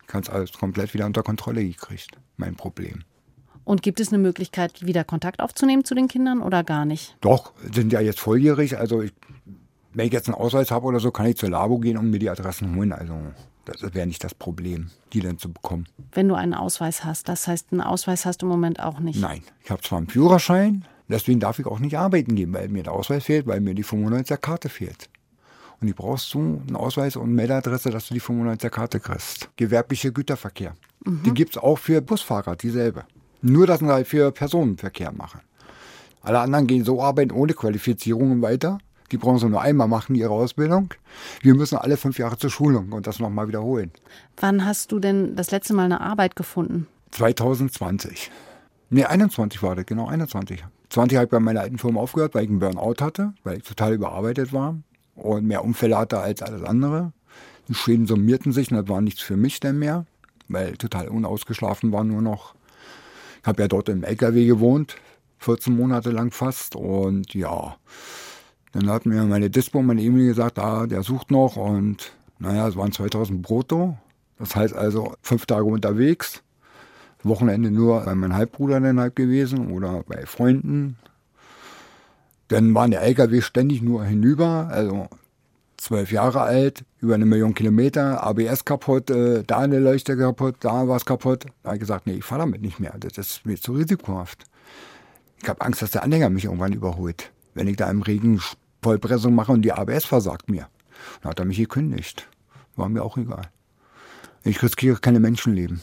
Ich 0.03 0.07
kann 0.07 0.23
es 0.23 0.29
alles 0.29 0.53
komplett 0.53 0.93
wieder 0.93 1.07
unter 1.07 1.23
Kontrolle 1.23 1.65
gekriegt. 1.65 2.11
Mein 2.37 2.57
Problem. 2.57 3.05
Und 3.65 3.83
gibt 3.83 4.01
es 4.01 4.09
eine 4.09 4.19
Möglichkeit, 4.19 4.85
wieder 4.85 5.05
Kontakt 5.05 5.41
aufzunehmen 5.41 5.85
zu 5.85 5.95
den 5.95 6.09
Kindern 6.09 6.43
oder 6.43 6.65
gar 6.65 6.85
nicht? 6.85 7.17
Doch, 7.21 7.53
sind 7.73 7.93
ja 7.93 8.01
jetzt 8.01 8.21
volljährig. 8.21 8.77
Also 8.77 9.03
ich, 9.03 9.13
wenn 9.95 10.07
ich 10.07 10.13
jetzt 10.13 10.29
einen 10.29 10.35
Ausweis 10.35 10.71
habe 10.71 10.87
oder 10.87 11.01
so, 11.01 11.11
kann 11.11 11.27
ich 11.27 11.37
zur 11.37 11.51
Labo 11.51 11.79
gehen 11.79 11.97
und 11.97 12.11
mir 12.11 12.19
die 12.19 12.29
Adressen 12.29 12.75
holen. 12.75 12.93
Also 12.93 13.15
das 13.65 13.95
wäre 13.95 14.07
nicht 14.07 14.25
das 14.25 14.35
Problem, 14.35 14.91
die 15.13 15.21
dann 15.21 15.39
zu 15.39 15.53
bekommen. 15.53 15.87
Wenn 16.13 16.29
du 16.29 16.35
einen 16.35 16.55
Ausweis 16.55 17.05
hast. 17.05 17.29
Das 17.29 17.47
heißt, 17.47 17.69
einen 17.71 17.81
Ausweis 17.81 18.27
hast 18.27 18.43
du 18.43 18.47
im 18.47 18.51
Moment 18.51 18.81
auch 18.81 18.99
nicht. 18.99 19.21
Nein, 19.21 19.43
ich 19.63 19.71
habe 19.71 19.83
zwar 19.83 19.99
einen 19.99 20.09
Führerschein, 20.09 20.85
deswegen 21.09 21.41
darf 21.41 21.59
ich 21.59 21.67
auch 21.67 21.79
nicht 21.79 21.99
arbeiten 21.99 22.35
gehen, 22.35 22.53
weil 22.53 22.69
mir 22.69 22.83
der 22.83 22.93
Ausweis 22.93 23.25
fehlt, 23.25 23.47
weil 23.47 23.61
mir 23.61 23.75
die 23.75 23.85
95er 23.85 24.37
Karte 24.37 24.69
fehlt. 24.69 25.09
Und 25.81 25.89
die 25.89 25.95
brauchst 25.95 26.33
du 26.35 26.39
einen 26.39 26.77
Ausweis 26.77 27.17
und 27.17 27.25
eine 27.25 27.33
Meldeadresse, 27.33 27.91
dass 27.91 28.07
du 28.07 28.15
die 28.15 28.21
95er 28.21 28.71
Karte 28.71 29.01
kriegst. 29.01 29.49
Gewerbliche 29.57 30.13
Güterverkehr. 30.13 30.75
Die 31.05 31.35
gibt 31.35 31.57
es 31.57 31.63
auch 31.63 31.79
für 31.79 32.01
Busfahrer, 32.01 32.55
dieselbe. 32.55 33.05
Nur, 33.41 33.67
dass 33.67 33.81
wir 33.81 33.93
halt 33.93 34.07
für 34.07 34.31
Personenverkehr 34.31 35.11
machen. 35.11 35.41
Alle 36.23 36.39
anderen 36.39 36.69
gehen 36.69 36.85
so 36.85 37.03
arbeiten 37.03 37.33
ohne 37.33 37.55
Qualifizierungen 37.55 38.41
weiter. 38.43 38.79
Die 39.11 39.19
brauchen 39.19 39.39
sie 39.39 39.49
nur 39.49 39.61
einmal 39.61 39.89
machen, 39.89 40.15
ihre 40.15 40.31
Ausbildung. 40.31 40.95
Wir 41.43 41.55
müssen 41.55 41.77
alle 41.77 41.97
fünf 41.97 42.19
Jahre 42.19 42.39
zur 42.39 42.51
Schulung 42.51 42.93
und 42.93 43.07
das 43.07 43.19
nochmal 43.19 43.49
wiederholen. 43.49 43.91
Wann 44.37 44.65
hast 44.65 44.93
du 44.93 45.01
denn 45.01 45.35
das 45.35 45.51
letzte 45.51 45.75
Mal 45.75 45.85
eine 45.85 46.01
Arbeit 46.01 46.37
gefunden? 46.37 46.87
2020. 47.11 48.31
Nee, 48.89 49.05
21 49.05 49.63
war 49.63 49.75
das, 49.75 49.87
genau, 49.87 50.07
21. 50.07 50.65
20 50.93 51.17
habe 51.17 51.25
ich 51.25 51.31
bei 51.31 51.41
meiner 51.41 51.63
alten 51.63 51.79
Firma 51.79 52.01
aufgehört, 52.01 52.35
weil 52.35 52.45
ich 52.45 52.51
einen 52.51 52.59
Burnout 52.59 52.97
hatte, 53.01 53.33
weil 53.45 53.59
ich 53.59 53.63
total 53.65 53.95
überarbeitet 53.95 54.53
war 54.53 54.77
und 55.15 55.47
mehr 55.47 55.65
Unfälle 55.65 55.97
hatte 55.97 56.19
als 56.19 56.43
alles 56.43 56.63
andere. 56.63 57.13
Die 57.69 57.75
Schäden 57.75 58.07
summierten 58.07 58.53
sich 58.53 58.71
und 58.71 58.77
das 58.77 58.89
war 58.89 59.01
nichts 59.01 59.23
für 59.23 59.39
mich 59.39 59.59
denn 59.59 59.79
mehr, 59.79 60.05
weil 60.49 60.73
ich 60.73 60.79
total 60.79 61.09
unausgeschlafen 61.09 61.93
war 61.93 62.05
nur 62.05 62.21
noch. 62.21 62.55
Ich 63.41 63.47
habe 63.47 63.63
ja 63.63 63.69
dort 63.69 63.89
im 63.89 64.05
LKW 64.05 64.47
gewohnt, 64.47 64.97
14 65.39 65.75
Monate 65.75 66.11
lang 66.11 66.31
fast 66.31 66.77
und 66.77 67.33
ja, 67.33 67.77
dann 68.73 68.91
hat 68.91 69.07
mir 69.07 69.25
meine 69.25 69.49
Dispo, 69.49 69.81
meine 69.81 70.03
Emil 70.03 70.27
gesagt, 70.27 70.59
ah, 70.59 70.87
der 70.87 71.03
sucht 71.03 71.31
noch 71.31 71.57
und 71.57 72.13
naja, 72.39 72.69
es 72.69 72.77
waren 72.77 72.93
2000 72.93 73.41
brutto. 73.41 73.97
Das 74.39 74.57
heißt 74.57 74.75
also 74.75 75.15
fünf 75.23 75.47
Tage 75.47 75.65
unterwegs, 75.65 76.43
Wochenende 77.25 77.71
nur 77.71 78.01
bei 78.01 78.15
meinem 78.15 78.35
Halbbruder 78.35 78.81
dann 78.81 79.01
halt 79.01 79.17
gewesen 79.17 79.71
oder 79.71 80.05
bei 80.07 80.27
Freunden. 80.27 80.97
Dann 82.49 82.75
waren 82.75 82.91
der 82.91 83.03
LKW 83.03 83.41
ständig 83.41 83.83
nur 83.83 84.05
hinüber, 84.05 84.69
also 84.71 85.09
zwölf 85.77 86.13
Jahre 86.13 86.43
alt, 86.43 86.85
über 87.01 87.15
eine 87.15 87.27
Million 87.27 87.55
Kilometer, 87.55 88.23
ABS 88.23 88.65
kaputt, 88.65 89.11
äh, 89.11 89.43
da 89.45 89.59
eine 89.59 89.79
Leuchte 89.79 90.17
kaputt, 90.17 90.57
da 90.61 90.87
was 90.87 91.05
kaputt. 91.05 91.47
Da 91.63 91.69
habe 91.69 91.77
ich 91.77 91.81
gesagt, 91.81 92.07
nee, 92.07 92.15
ich 92.15 92.25
fahre 92.25 92.43
damit 92.43 92.63
nicht 92.63 92.79
mehr, 92.79 92.95
das 92.99 93.19
ist 93.19 93.47
mir 93.47 93.57
zu 93.57 93.73
risikohaft. 93.73 94.45
Ich 95.43 95.49
habe 95.49 95.61
Angst, 95.61 95.83
dass 95.83 95.91
der 95.91 96.05
Anhänger 96.05 96.31
mich 96.31 96.45
irgendwann 96.45 96.73
überholt, 96.73 97.33
wenn 97.55 97.67
ich 97.67 97.77
da 97.77 97.91
im 97.91 98.03
Regen 98.03 98.41
Vollbremsung 98.83 99.35
mache 99.35 99.53
und 99.53 99.63
die 99.63 99.73
ABS 99.73 100.05
versagt 100.05 100.51
mir. 100.51 100.69
Dann 101.23 101.31
hat 101.31 101.39
er 101.39 101.45
mich 101.45 101.59
gekündigt. 101.59 102.29
War 102.77 102.89
mir 102.89 103.03
auch 103.03 103.17
egal. 103.17 103.49
Ich 104.45 104.63
riskiere 104.63 104.99
keine 104.99 105.21
Menschenleben. 105.21 105.81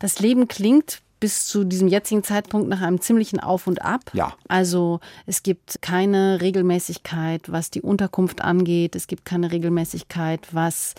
Das 0.00 0.18
Leben 0.18 0.48
klingt 0.48 1.02
bis 1.20 1.46
zu 1.46 1.64
diesem 1.64 1.86
jetzigen 1.86 2.24
Zeitpunkt 2.24 2.68
nach 2.68 2.80
einem 2.80 3.00
ziemlichen 3.00 3.38
Auf 3.38 3.66
und 3.66 3.82
Ab. 3.82 4.10
Ja. 4.14 4.34
Also 4.48 5.00
es 5.26 5.42
gibt 5.42 5.82
keine 5.82 6.40
Regelmäßigkeit, 6.40 7.52
was 7.52 7.70
die 7.70 7.82
Unterkunft 7.82 8.40
angeht. 8.40 8.96
Es 8.96 9.06
gibt 9.06 9.24
keine 9.24 9.52
Regelmäßigkeit, 9.52 10.48
was 10.52 10.94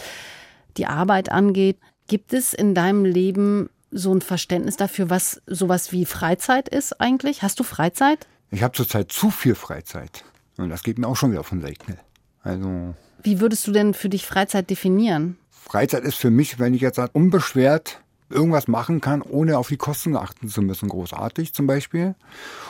die 0.77 0.85
Arbeit 0.85 1.31
angeht. 1.31 1.77
Gibt 2.07 2.33
es 2.33 2.53
in 2.53 2.75
deinem 2.75 3.03
Leben 3.03 3.69
so 3.89 4.13
ein 4.13 4.21
Verständnis 4.21 4.77
dafür, 4.77 5.09
was 5.09 5.41
sowas 5.47 5.91
wie 5.91 6.05
Freizeit 6.05 6.69
ist 6.69 7.01
eigentlich? 7.01 7.41
Hast 7.41 7.59
du 7.59 7.63
Freizeit? 7.63 8.27
Ich 8.51 8.63
habe 8.63 8.75
zurzeit 8.75 9.11
zu 9.11 9.31
viel 9.31 9.55
Freizeit. 9.55 10.23
Und 10.57 10.69
das 10.69 10.83
geht 10.83 10.99
mir 10.99 11.07
auch 11.07 11.15
schon 11.15 11.31
wieder 11.31 11.43
von 11.43 11.61
Seiten. 11.61 11.97
Also 12.43 12.93
Wie 13.23 13.39
würdest 13.39 13.65
du 13.67 13.71
denn 13.71 13.93
für 13.93 14.09
dich 14.09 14.25
Freizeit 14.25 14.69
definieren? 14.69 15.37
Freizeit 15.49 16.03
ist 16.03 16.15
für 16.15 16.29
mich, 16.29 16.59
wenn 16.59 16.73
ich 16.73 16.81
jetzt 16.81 16.97
sage, 16.97 17.11
unbeschwert 17.13 18.01
irgendwas 18.31 18.67
machen 18.67 19.01
kann, 19.01 19.21
ohne 19.21 19.57
auf 19.57 19.67
die 19.67 19.77
Kosten 19.77 20.15
achten 20.15 20.47
zu 20.47 20.61
müssen, 20.61 20.89
großartig 20.89 21.53
zum 21.53 21.67
Beispiel. 21.67 22.15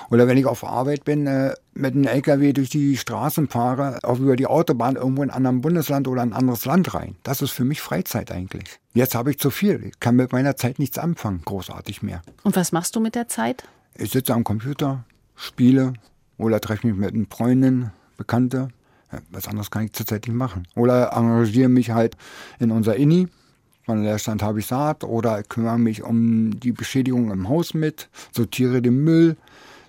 Oder 0.09 0.27
wenn 0.27 0.37
ich 0.37 0.45
auf 0.45 0.63
Arbeit 0.63 1.05
bin, 1.05 1.27
äh, 1.27 1.53
mit 1.73 1.95
einem 1.95 2.05
LKW 2.05 2.53
durch 2.53 2.69
die 2.69 2.97
Straßen 2.97 3.47
fahre, 3.47 3.99
auch 4.03 4.19
über 4.19 4.35
die 4.35 4.47
Autobahn 4.47 4.95
irgendwo 4.95 5.23
in 5.23 5.29
ein 5.29 5.45
anderes 5.45 5.61
Bundesland 5.61 6.07
oder 6.07 6.21
ein 6.21 6.33
anderes 6.33 6.65
Land 6.65 6.93
rein. 6.93 7.15
Das 7.23 7.41
ist 7.41 7.51
für 7.51 7.63
mich 7.63 7.81
Freizeit 7.81 8.31
eigentlich. 8.31 8.79
Jetzt 8.93 9.15
habe 9.15 9.31
ich 9.31 9.39
zu 9.39 9.51
viel. 9.51 9.83
Ich 9.85 9.99
kann 9.99 10.15
mit 10.15 10.31
meiner 10.31 10.55
Zeit 10.55 10.79
nichts 10.79 10.97
anfangen, 10.97 11.41
großartig 11.45 12.01
mehr. 12.01 12.21
Und 12.43 12.55
was 12.55 12.71
machst 12.71 12.95
du 12.95 12.99
mit 12.99 13.15
der 13.15 13.27
Zeit? 13.27 13.63
Ich 13.95 14.11
sitze 14.11 14.33
am 14.33 14.43
Computer, 14.43 15.03
spiele 15.35 15.93
oder 16.37 16.59
treffe 16.59 16.87
mich 16.87 16.95
mit 16.95 17.13
einer 17.13 17.25
Freundin, 17.29 17.91
Bekannte. 18.17 18.69
Was 19.31 19.47
anderes 19.47 19.71
kann 19.71 19.85
ich 19.85 19.93
zurzeit 19.93 20.27
nicht 20.27 20.35
machen. 20.35 20.67
Oder 20.75 21.11
engagiere 21.13 21.69
mich 21.69 21.91
halt 21.91 22.15
in 22.59 22.71
unser 22.71 22.95
INI. 22.95 23.27
Von 23.83 24.03
Leerstand 24.03 24.43
habe 24.43 24.59
ich 24.59 24.67
Saat. 24.67 25.03
Oder 25.03 25.43
kümmere 25.43 25.79
mich 25.79 26.03
um 26.03 26.59
die 26.59 26.71
Beschädigung 26.71 27.31
im 27.31 27.49
Haus 27.49 27.73
mit, 27.73 28.09
sortiere 28.31 28.81
den 28.81 29.03
Müll. 29.03 29.37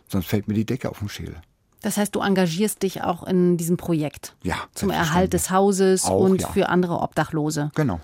Sonst 0.08 0.26
fällt 0.26 0.48
mir 0.48 0.54
die 0.54 0.66
Decke 0.66 0.90
auf 0.90 0.98
den 0.98 1.08
Schädel. 1.08 1.36
Das 1.82 1.96
heißt, 1.96 2.14
du 2.14 2.20
engagierst 2.20 2.82
dich 2.82 3.02
auch 3.02 3.24
in 3.24 3.56
diesem 3.56 3.76
Projekt. 3.76 4.36
Ja. 4.42 4.56
Zum 4.72 4.90
Erhalt 4.90 5.32
des 5.32 5.50
Hauses 5.50 6.04
Auch, 6.04 6.20
und 6.20 6.42
ja. 6.42 6.48
für 6.48 6.68
andere 6.68 7.00
Obdachlose. 7.00 7.70
Genau. 7.74 8.00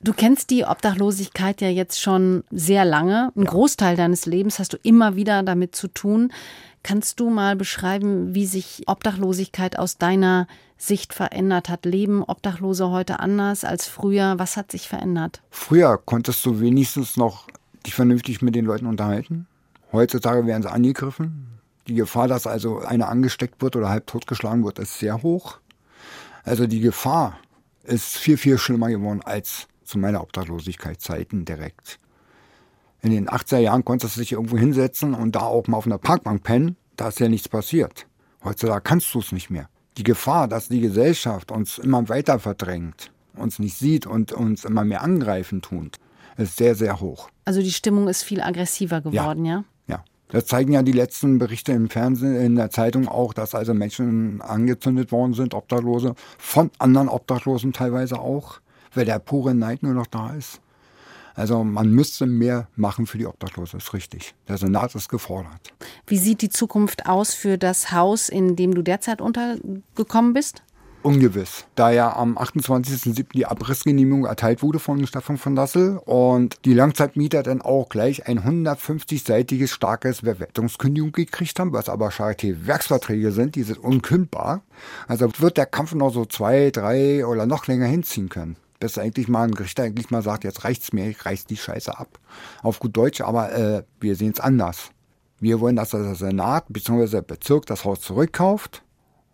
Du 0.00 0.12
kennst 0.12 0.50
die 0.50 0.64
Obdachlosigkeit 0.64 1.60
ja 1.60 1.68
jetzt 1.68 2.00
schon 2.00 2.44
sehr 2.50 2.84
lange. 2.84 3.32
Ein 3.36 3.44
Großteil 3.44 3.96
deines 3.96 4.26
Lebens 4.26 4.58
hast 4.58 4.72
du 4.72 4.76
immer 4.82 5.16
wieder 5.16 5.42
damit 5.42 5.74
zu 5.74 5.88
tun. 5.88 6.32
Kannst 6.84 7.18
du 7.18 7.30
mal 7.30 7.56
beschreiben, 7.56 8.34
wie 8.34 8.46
sich 8.46 8.84
Obdachlosigkeit 8.86 9.78
aus 9.78 9.98
deiner 9.98 10.46
Sicht 10.78 11.12
verändert 11.12 11.68
hat? 11.68 11.84
Leben 11.84 12.22
Obdachlose 12.22 12.90
heute 12.90 13.20
anders 13.20 13.64
als 13.64 13.86
früher? 13.88 14.38
Was 14.38 14.56
hat 14.56 14.70
sich 14.72 14.88
verändert? 14.88 15.42
Früher 15.50 15.98
konntest 15.98 16.46
du 16.46 16.60
wenigstens 16.60 17.16
noch 17.16 17.48
dich 17.84 17.94
vernünftig 17.94 18.40
mit 18.40 18.54
den 18.54 18.64
Leuten 18.64 18.86
unterhalten. 18.86 19.46
Heutzutage 19.92 20.46
werden 20.46 20.62
sie 20.62 20.70
angegriffen. 20.70 21.58
Die 21.88 21.94
Gefahr, 21.94 22.28
dass 22.28 22.46
also 22.46 22.78
einer 22.78 23.08
angesteckt 23.08 23.60
wird 23.60 23.74
oder 23.74 23.88
halb 23.88 24.06
totgeschlagen 24.06 24.64
wird, 24.64 24.78
ist 24.78 24.98
sehr 24.98 25.22
hoch. 25.22 25.58
Also 26.44 26.66
die 26.66 26.80
Gefahr 26.80 27.38
ist 27.82 28.16
viel, 28.16 28.36
viel 28.36 28.58
schlimmer 28.58 28.88
geworden 28.88 29.20
als 29.24 29.66
zu 29.84 29.98
meiner 29.98 30.22
Obdachlosigkeitszeiten 30.22 31.44
direkt. 31.44 31.98
In 33.00 33.10
den 33.10 33.28
80er 33.28 33.58
Jahren 33.58 33.84
konntest 33.84 34.16
du 34.16 34.20
dich 34.20 34.32
irgendwo 34.32 34.58
hinsetzen 34.58 35.14
und 35.14 35.34
da 35.34 35.40
auch 35.40 35.66
mal 35.66 35.78
auf 35.78 35.86
einer 35.86 35.98
Parkbank 35.98 36.42
pennen. 36.42 36.76
Da 36.96 37.08
ist 37.08 37.20
ja 37.20 37.28
nichts 37.28 37.48
passiert. 37.48 38.06
Heutzutage 38.44 38.82
kannst 38.82 39.14
du 39.14 39.20
es 39.20 39.32
nicht 39.32 39.50
mehr. 39.50 39.68
Die 39.98 40.04
Gefahr, 40.04 40.46
dass 40.46 40.68
die 40.68 40.80
Gesellschaft 40.80 41.50
uns 41.50 41.78
immer 41.78 42.08
weiter 42.08 42.38
verdrängt, 42.38 43.10
uns 43.34 43.58
nicht 43.58 43.76
sieht 43.76 44.06
und 44.06 44.30
uns 44.30 44.64
immer 44.64 44.84
mehr 44.84 45.02
angreifen 45.02 45.60
tut, 45.60 45.96
ist 46.36 46.56
sehr, 46.56 46.76
sehr 46.76 47.00
hoch. 47.00 47.30
Also 47.44 47.62
die 47.62 47.72
Stimmung 47.72 48.06
ist 48.06 48.22
viel 48.22 48.40
aggressiver 48.40 49.00
geworden, 49.00 49.44
ja? 49.44 49.64
Ja. 49.88 50.04
Das 50.28 50.46
zeigen 50.46 50.72
ja 50.72 50.82
die 50.82 50.92
letzten 50.92 51.38
Berichte 51.38 51.72
im 51.72 51.90
Fernsehen, 51.90 52.36
in 52.36 52.54
der 52.54 52.70
Zeitung 52.70 53.08
auch, 53.08 53.32
dass 53.34 53.56
also 53.56 53.74
Menschen 53.74 54.40
angezündet 54.40 55.10
worden 55.10 55.34
sind, 55.34 55.52
Obdachlose, 55.52 56.14
von 56.38 56.70
anderen 56.78 57.08
Obdachlosen 57.08 57.72
teilweise 57.72 58.20
auch, 58.20 58.60
weil 58.94 59.04
der 59.04 59.18
pure 59.18 59.54
Neid 59.54 59.82
nur 59.82 59.94
noch 59.94 60.06
da 60.06 60.30
ist. 60.34 60.60
Also 61.38 61.62
man 61.62 61.90
müsste 61.90 62.26
mehr 62.26 62.66
machen 62.74 63.06
für 63.06 63.16
die 63.16 63.26
Obdachlose, 63.26 63.76
ist 63.76 63.94
richtig. 63.94 64.34
Der 64.48 64.58
Senat 64.58 64.96
ist 64.96 65.08
gefordert. 65.08 65.72
Wie 66.04 66.18
sieht 66.18 66.42
die 66.42 66.48
Zukunft 66.48 67.06
aus 67.06 67.32
für 67.32 67.58
das 67.58 67.92
Haus, 67.92 68.28
in 68.28 68.56
dem 68.56 68.74
du 68.74 68.82
derzeit 68.82 69.20
untergekommen 69.20 70.32
bist? 70.32 70.64
Ungewiss, 71.04 71.64
da 71.76 71.90
ja 71.92 72.16
am 72.16 72.36
28.07. 72.36 73.26
die 73.32 73.46
Abrissgenehmigung 73.46 74.24
erteilt 74.24 74.64
wurde 74.64 74.80
von 74.80 75.06
Stefan 75.06 75.38
von 75.38 75.54
Dassel 75.54 75.98
und 76.04 76.56
die 76.64 76.74
Langzeitmieter 76.74 77.44
dann 77.44 77.62
auch 77.62 77.88
gleich 77.88 78.26
ein 78.26 78.40
150-seitiges 78.40 79.70
starkes 79.70 80.22
Bewertungskündigung 80.22 81.12
gekriegt 81.12 81.60
haben, 81.60 81.72
was 81.72 81.88
aber 81.88 82.08
Charité-Werksverträge 82.08 83.30
sind, 83.30 83.54
die 83.54 83.62
sind 83.62 83.78
unkündbar. 83.78 84.62
Also 85.06 85.30
wird 85.38 85.56
der 85.56 85.66
Kampf 85.66 85.94
noch 85.94 86.12
so 86.12 86.24
zwei, 86.24 86.72
drei 86.72 87.24
oder 87.24 87.46
noch 87.46 87.68
länger 87.68 87.86
hinziehen 87.86 88.28
können. 88.28 88.56
Bis 88.80 88.98
eigentlich 88.98 89.28
mal 89.28 89.44
ein 89.44 89.54
Richter 89.54 89.82
eigentlich 89.84 90.10
mal 90.10 90.22
sagt, 90.22 90.44
jetzt 90.44 90.64
reicht's 90.64 90.92
mir, 90.92 91.08
ich 91.08 91.24
reiß 91.24 91.46
die 91.46 91.56
Scheiße 91.56 91.98
ab. 91.98 92.18
Auf 92.62 92.78
gut 92.78 92.96
Deutsch, 92.96 93.20
aber 93.20 93.52
äh, 93.52 93.82
wir 94.00 94.14
sehen 94.14 94.32
es 94.32 94.40
anders. 94.40 94.90
Wir 95.40 95.60
wollen, 95.60 95.76
dass 95.76 95.90
der 95.90 96.14
Senat 96.14 96.66
bzw. 96.68 97.08
der 97.08 97.22
Bezirk 97.22 97.66
das 97.66 97.84
Haus 97.84 98.00
zurückkauft 98.00 98.82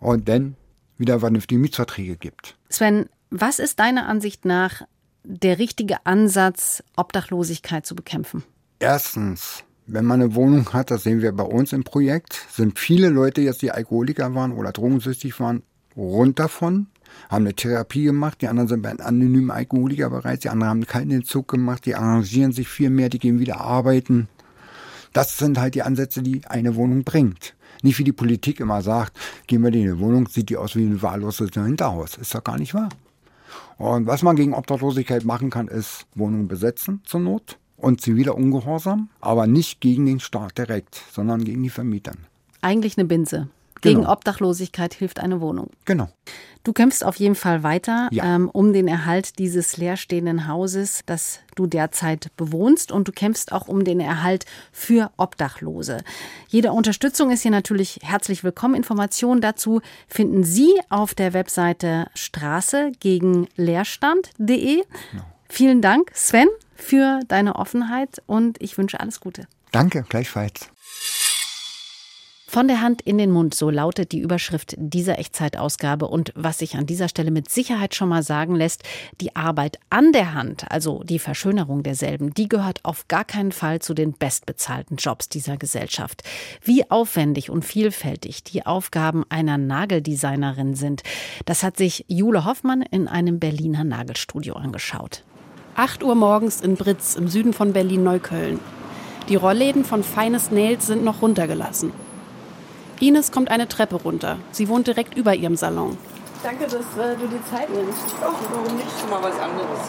und 0.01 0.29
dann 0.29 0.57
wieder 0.99 1.21
vernünftige 1.21 1.61
Mietverträge 1.61 2.17
gibt. 2.17 2.57
Sven, 2.69 3.09
was 3.31 3.59
ist 3.59 3.81
deiner 3.81 4.07
Ansicht 4.07 4.45
nach 4.45 4.83
der 5.25 5.59
richtige 5.59 6.05
Ansatz, 6.07 6.83
Obdachlosigkeit 6.97 7.87
zu 7.87 7.95
bekämpfen? 7.95 8.45
Erstens, 8.79 9.65
wenn 9.87 10.05
man 10.05 10.21
eine 10.23 10.35
Wohnung 10.35 10.73
hat, 10.73 10.91
das 10.91 11.03
sehen 11.03 11.23
wir 11.23 11.33
bei 11.33 11.45
uns 11.45 11.73
im 11.73 11.85
Projekt, 11.85 12.47
sind 12.51 12.79
viele 12.79 13.09
Leute 13.09 13.41
jetzt, 13.41 13.63
die 13.63 13.71
Alkoholiker 13.71 14.35
waren 14.35 14.53
oder 14.53 14.73
drogensüchtig 14.73 15.39
waren, 15.41 15.63
rund 15.97 16.39
davon, 16.39 16.87
haben 17.29 17.45
eine 17.45 17.55
Therapie 17.55 18.05
gemacht, 18.05 18.41
die 18.41 18.49
anderen 18.49 18.69
sind 18.69 18.83
bei 18.83 18.91
einem 18.91 19.01
anonymen 19.01 19.51
Alkoholiker 19.51 20.11
bereits, 20.11 20.43
die 20.43 20.49
anderen 20.49 20.71
haben 20.71 20.87
keinen 20.87 21.11
Entzug 21.11 21.49
gemacht, 21.49 21.87
die 21.87 21.95
arrangieren 21.95 22.53
sich 22.53 22.69
viel 22.69 22.91
mehr, 22.91 23.09
die 23.09 23.19
gehen 23.19 23.39
wieder 23.39 23.61
arbeiten. 23.61 24.29
Das 25.13 25.39
sind 25.39 25.59
halt 25.59 25.75
die 25.75 25.83
Ansätze, 25.83 26.23
die 26.23 26.47
eine 26.47 26.75
Wohnung 26.75 27.05
bringt. 27.05 27.55
Nicht 27.83 27.99
wie 27.99 28.05
die 28.05 28.13
Politik 28.13 28.61
immer 28.61 28.83
sagt, 28.83 29.19
gehen 29.47 29.63
wir 29.63 29.73
in 29.73 29.83
eine 29.83 29.99
Wohnung, 29.99 30.29
sieht 30.29 30.49
die 30.49 30.57
aus 30.57 30.75
wie 30.75 30.85
ein 30.85 31.03
wahlloses 31.03 31.51
Hinterhaus. 31.53 32.17
Ist 32.17 32.35
doch 32.35 32.43
gar 32.43 32.59
nicht 32.59 32.75
wahr. 32.75 32.89
Und 33.79 34.07
was 34.07 34.23
man 34.23 34.37
gegen 34.37 34.55
Obdachlosigkeit 34.55 35.25
machen 35.25 35.51
kann, 35.51 35.69
ist 35.69 36.07
Wohnungen 36.15 36.49
besetzen 36.49 37.01
zur 37.05 37.21
Not 37.21 37.59
und 37.77 38.01
ziviler 38.01 38.37
Ungehorsam, 38.37 39.09
aber 39.21 39.47
nicht 39.47 39.81
gegen 39.81 40.07
den 40.07 40.21
Staat 40.21 40.59
direkt, 40.59 41.01
sondern 41.13 41.45
gegen 41.45 41.63
die 41.63 41.71
Vermieter. 41.71 42.13
Eigentlich 42.61 42.97
eine 42.97 43.07
Binse. 43.07 43.49
Gegen 43.81 44.01
Genau. 44.01 44.13
Obdachlosigkeit 44.13 44.95
hilft 44.95 45.21
eine 45.21 45.41
Wohnung. 45.41 45.71
Genau. 45.85 46.09
Du 46.65 46.73
kämpfst 46.73 47.05
auf 47.05 47.17
jeden 47.17 47.35
Fall 47.35 47.63
weiter 47.63 48.09
Ja. 48.11 48.25
ähm, 48.37 48.49
um 48.51 48.73
den 48.73 48.89
Erhalt 48.89 49.39
dieses 49.39 49.77
leerstehenden 49.77 50.49
Hauses, 50.49 51.03
das 51.05 51.41
du 51.55 51.67
derzeit 51.67 52.29
bewohnst. 52.39 52.91
Und 52.91 53.07
du 53.07 53.13
kämpfst 53.13 53.53
auch 53.53 53.69
um 53.69 53.85
den 53.85 54.01
Erhalt 54.01 54.47
für 54.73 55.11
Obdachlose. 55.19 55.99
Jede 56.49 56.73
Unterstützung 56.73 57.31
ist 57.31 57.43
hier 57.43 57.51
natürlich 57.51 58.01
herzlich 58.03 58.43
willkommen. 58.45 58.75
Informationen 58.75 59.43
dazu 59.43 59.83
finden 60.09 60.43
Sie 60.43 60.73
auf 60.89 61.15
der 61.15 61.35
Webseite 61.35 62.07
straße 62.15 62.93
gegen 62.99 63.47
Leerstand.de. 63.57 64.83
Vielen 65.51 65.83
Dank, 65.83 66.11
Sven, 66.15 66.49
für 66.75 67.21
deine 67.29 67.57
Offenheit 67.57 68.23
und 68.27 68.61
ich 68.63 68.79
wünsche 68.79 68.99
alles 69.01 69.21
Gute. 69.21 69.47
Danke, 69.71 70.05
gleichfalls. 70.09 70.71
Von 72.55 72.69
der 72.69 72.81
Hand 72.81 73.03
in 73.03 73.19
den 73.19 73.33
Mund, 73.33 73.53
so 73.53 73.69
lautet 73.69 74.13
die 74.13 74.21
Überschrift 74.21 74.77
dieser 74.79 75.19
Echtzeitausgabe. 75.19 76.07
Und 76.07 76.33
was 76.37 76.61
sich 76.61 76.77
an 76.77 76.87
dieser 76.87 77.09
Stelle 77.09 77.33
mit 77.33 77.51
Sicherheit 77.51 77.97
schon 77.97 78.09
mal 78.09 78.23
sagen 78.23 78.55
lässt, 78.55 78.85
die 79.21 79.35
Arbeit 79.35 79.81
an 79.91 80.13
der 80.13 80.35
Hand, 80.35 80.71
also 80.71 81.03
die 81.03 81.19
Verschönerung 81.19 81.83
derselben, 81.83 82.33
die 82.33 82.49
gehört 82.49 82.85
auf 82.85 83.09
gar 83.09 83.25
keinen 83.25 83.51
Fall 83.51 83.81
zu 83.81 83.93
den 83.93 84.13
bestbezahlten 84.13 84.99
Jobs 84.99 85.29
dieser 85.29 85.57
Gesellschaft. 85.57 86.23
Wie 86.63 86.89
aufwendig 86.93 87.51
und 87.51 87.65
vielfältig 87.65 88.45
die 88.45 88.65
Aufgaben 88.65 89.25
einer 89.31 89.59
Nageldesignerin 89.59 90.77
sind, 90.77 91.03
das 91.47 91.65
hat 91.65 91.77
sich 91.77 92.05
Jule 92.07 92.45
Hoffmann 92.45 92.83
in 92.83 93.09
einem 93.09 93.41
Berliner 93.41 93.83
Nagelstudio 93.83 94.55
angeschaut. 94.55 95.25
8 95.75 96.05
Uhr 96.05 96.15
morgens 96.15 96.61
in 96.61 96.77
Britz 96.77 97.17
im 97.17 97.27
Süden 97.27 97.53
von 97.53 97.73
Berlin-Neukölln. 97.73 98.61
Die 99.29 99.35
Rollläden 99.35 99.85
von 99.85 100.05
Feines 100.05 100.53
Nails 100.53 100.87
sind 100.87 101.03
noch 101.03 101.21
runtergelassen. 101.21 102.04
Ines 103.01 103.33
kommt 103.33 103.51
eine 103.51 103.69
Treppe 103.69 103.97
runter. 103.97 104.39
Sie 104.53 104.69
wohnt 104.69 104.87
direkt 104.87 105.17
über 105.17 105.35
ihrem 105.35 105.57
Salon. 105.57 105.97
Danke, 106.43 106.65
dass 106.65 106.75
äh, 106.75 107.17
du 107.19 107.27
die 107.27 107.43
Zeit 107.51 107.71
nimmst. 107.71 108.03
Oh, 108.21 108.33
warum 108.51 108.77
nicht? 108.77 108.89
Schon 109.01 109.11
mal 109.11 109.23
was 109.23 109.39
anderes. 109.39 109.81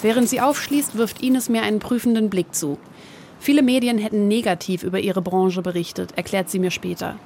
Während 0.00 0.28
sie 0.28 0.40
aufschließt, 0.40 0.96
wirft 0.96 1.22
Ines 1.22 1.48
mir 1.48 1.62
einen 1.62 1.80
prüfenden 1.80 2.30
Blick 2.30 2.54
zu. 2.54 2.78
Viele 3.40 3.62
Medien 3.62 3.98
hätten 3.98 4.28
negativ 4.28 4.82
über 4.82 5.00
ihre 5.00 5.22
Branche 5.22 5.62
berichtet, 5.62 6.12
erklärt 6.16 6.50
sie 6.50 6.58
mir 6.58 6.70
später. 6.70 7.16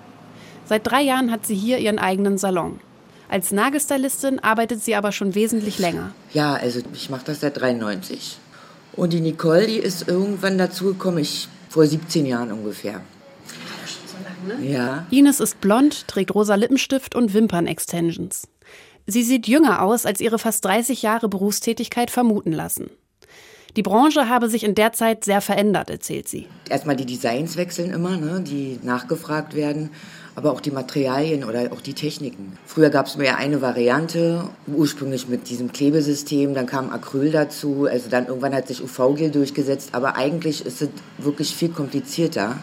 Seit 0.66 0.86
drei 0.86 1.02
Jahren 1.02 1.30
hat 1.30 1.46
sie 1.46 1.54
hier 1.54 1.78
ihren 1.78 1.98
eigenen 1.98 2.38
Salon. 2.38 2.80
Als 3.28 3.50
Nagelstylistin 3.50 4.40
arbeitet 4.40 4.82
sie 4.84 4.94
aber 4.94 5.12
schon 5.12 5.34
wesentlich 5.34 5.78
länger. 5.78 6.12
Ja, 6.32 6.54
also 6.54 6.80
ich 6.92 7.10
mache 7.10 7.24
das 7.26 7.40
seit 7.40 7.60
93. 7.60 8.38
Und 8.94 9.12
die 9.12 9.20
Nicole, 9.20 9.66
die 9.66 9.78
ist 9.78 10.06
irgendwann 10.06 10.58
dazugekommen, 10.58 11.20
ich 11.20 11.48
vor 11.70 11.86
17 11.86 12.26
Jahren 12.26 12.52
ungefähr. 12.52 13.00
Ja. 14.62 15.06
Ines 15.10 15.40
ist 15.40 15.60
blond, 15.60 16.08
trägt 16.08 16.34
rosa 16.34 16.54
Lippenstift 16.54 17.14
und 17.14 17.34
Wimpern-Extensions. 17.34 18.48
Sie 19.06 19.22
sieht 19.22 19.48
jünger 19.48 19.82
aus, 19.82 20.06
als 20.06 20.20
ihre 20.20 20.38
fast 20.38 20.64
30 20.64 21.02
Jahre 21.02 21.28
Berufstätigkeit 21.28 22.10
vermuten 22.10 22.52
lassen. 22.52 22.90
Die 23.74 23.82
Branche 23.82 24.28
habe 24.28 24.50
sich 24.50 24.64
in 24.64 24.74
der 24.74 24.92
Zeit 24.92 25.24
sehr 25.24 25.40
verändert, 25.40 25.88
erzählt 25.88 26.28
sie. 26.28 26.46
Erstmal 26.68 26.94
die 26.94 27.06
Designs 27.06 27.56
wechseln 27.56 27.90
immer, 27.90 28.18
ne, 28.18 28.42
die 28.46 28.78
nachgefragt 28.82 29.54
werden, 29.54 29.88
aber 30.34 30.52
auch 30.52 30.60
die 30.60 30.70
Materialien 30.70 31.42
oder 31.44 31.72
auch 31.72 31.80
die 31.80 31.94
Techniken. 31.94 32.58
Früher 32.66 32.90
gab 32.90 33.06
es 33.06 33.16
nur 33.16 33.24
ja 33.24 33.36
eine 33.36 33.62
Variante, 33.62 34.50
ursprünglich 34.66 35.26
mit 35.26 35.48
diesem 35.48 35.72
Klebesystem, 35.72 36.52
dann 36.52 36.66
kam 36.66 36.90
Acryl 36.90 37.30
dazu, 37.30 37.86
also 37.90 38.10
dann 38.10 38.26
irgendwann 38.26 38.54
hat 38.54 38.68
sich 38.68 38.82
UV-Gel 38.82 39.30
durchgesetzt, 39.30 39.90
aber 39.92 40.16
eigentlich 40.16 40.66
ist 40.66 40.82
es 40.82 40.90
wirklich 41.16 41.56
viel 41.56 41.70
komplizierter, 41.70 42.58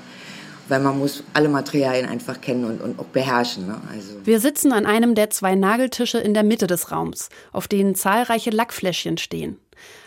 weil 0.70 0.80
man 0.80 0.98
muss 1.00 1.24
alle 1.34 1.50
Materialien 1.50 2.08
einfach 2.08 2.42
kennen 2.42 2.66
und, 2.66 2.82
und 2.82 3.00
auch 3.00 3.06
beherrschen. 3.06 3.68
Ne? 3.68 3.80
Also 3.92 4.26
Wir 4.26 4.40
sitzen 4.40 4.72
an 4.72 4.86
einem 4.86 5.16
der 5.16 5.30
zwei 5.30 5.56
Nageltische 5.56 6.20
in 6.20 6.34
der 6.34 6.44
Mitte 6.44 6.68
des 6.68 6.92
Raums, 6.92 7.30
auf 7.52 7.68
denen 7.68 7.96
zahlreiche 7.96 8.52
Lackfläschchen 8.52 9.18
stehen. 9.18 9.58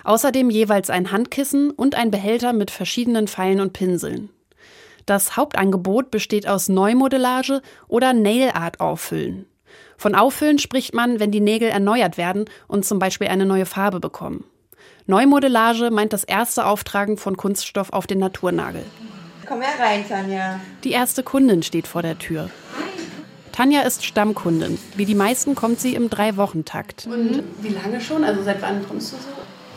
Außerdem 0.04 0.50
jeweils 0.50 0.90
ein 0.90 1.12
Handkissen 1.12 1.70
und 1.70 1.94
ein 1.94 2.10
Behälter 2.10 2.52
mit 2.52 2.70
verschiedenen 2.70 3.28
Pfeilen 3.28 3.60
und 3.60 3.72
Pinseln. 3.72 4.30
Das 5.06 5.36
Hauptangebot 5.36 6.10
besteht 6.10 6.46
aus 6.46 6.68
Neumodellage 6.68 7.62
oder 7.88 8.12
Nail 8.12 8.50
Art 8.54 8.80
auffüllen. 8.80 9.46
Von 9.96 10.14
Auffüllen 10.14 10.58
spricht 10.58 10.94
man, 10.94 11.20
wenn 11.20 11.30
die 11.30 11.40
Nägel 11.40 11.68
erneuert 11.68 12.18
werden 12.18 12.44
und 12.68 12.84
zum 12.84 12.98
Beispiel 12.98 13.28
eine 13.28 13.46
neue 13.46 13.66
Farbe 13.66 14.00
bekommen. 14.00 14.44
Neumodellage 15.06 15.90
meint 15.90 16.12
das 16.12 16.24
erste 16.24 16.66
Auftragen 16.66 17.16
von 17.16 17.36
Kunststoff 17.36 17.92
auf 17.92 18.06
den 18.06 18.18
Naturnagel. 18.18 18.84
Komm 19.46 19.60
herein, 19.60 20.08
Tanja. 20.08 20.60
Die 20.84 20.92
erste 20.92 21.22
Kundin 21.22 21.62
steht 21.62 21.86
vor 21.86 22.02
der 22.02 22.18
Tür. 22.18 22.50
Tanja 23.52 23.82
ist 23.82 24.04
Stammkundin. 24.04 24.78
Wie 24.96 25.04
die 25.04 25.14
meisten 25.14 25.54
kommt 25.54 25.78
sie 25.78 25.94
im 25.94 26.08
Drei-Wochen-Takt. 26.08 27.06
Und 27.06 27.42
wie 27.60 27.68
lange 27.68 28.00
schon? 28.00 28.24
Also 28.24 28.42
seit 28.42 28.62
wann 28.62 28.86
kommst 28.86 29.12
du 29.12 29.16
so? 29.16 29.28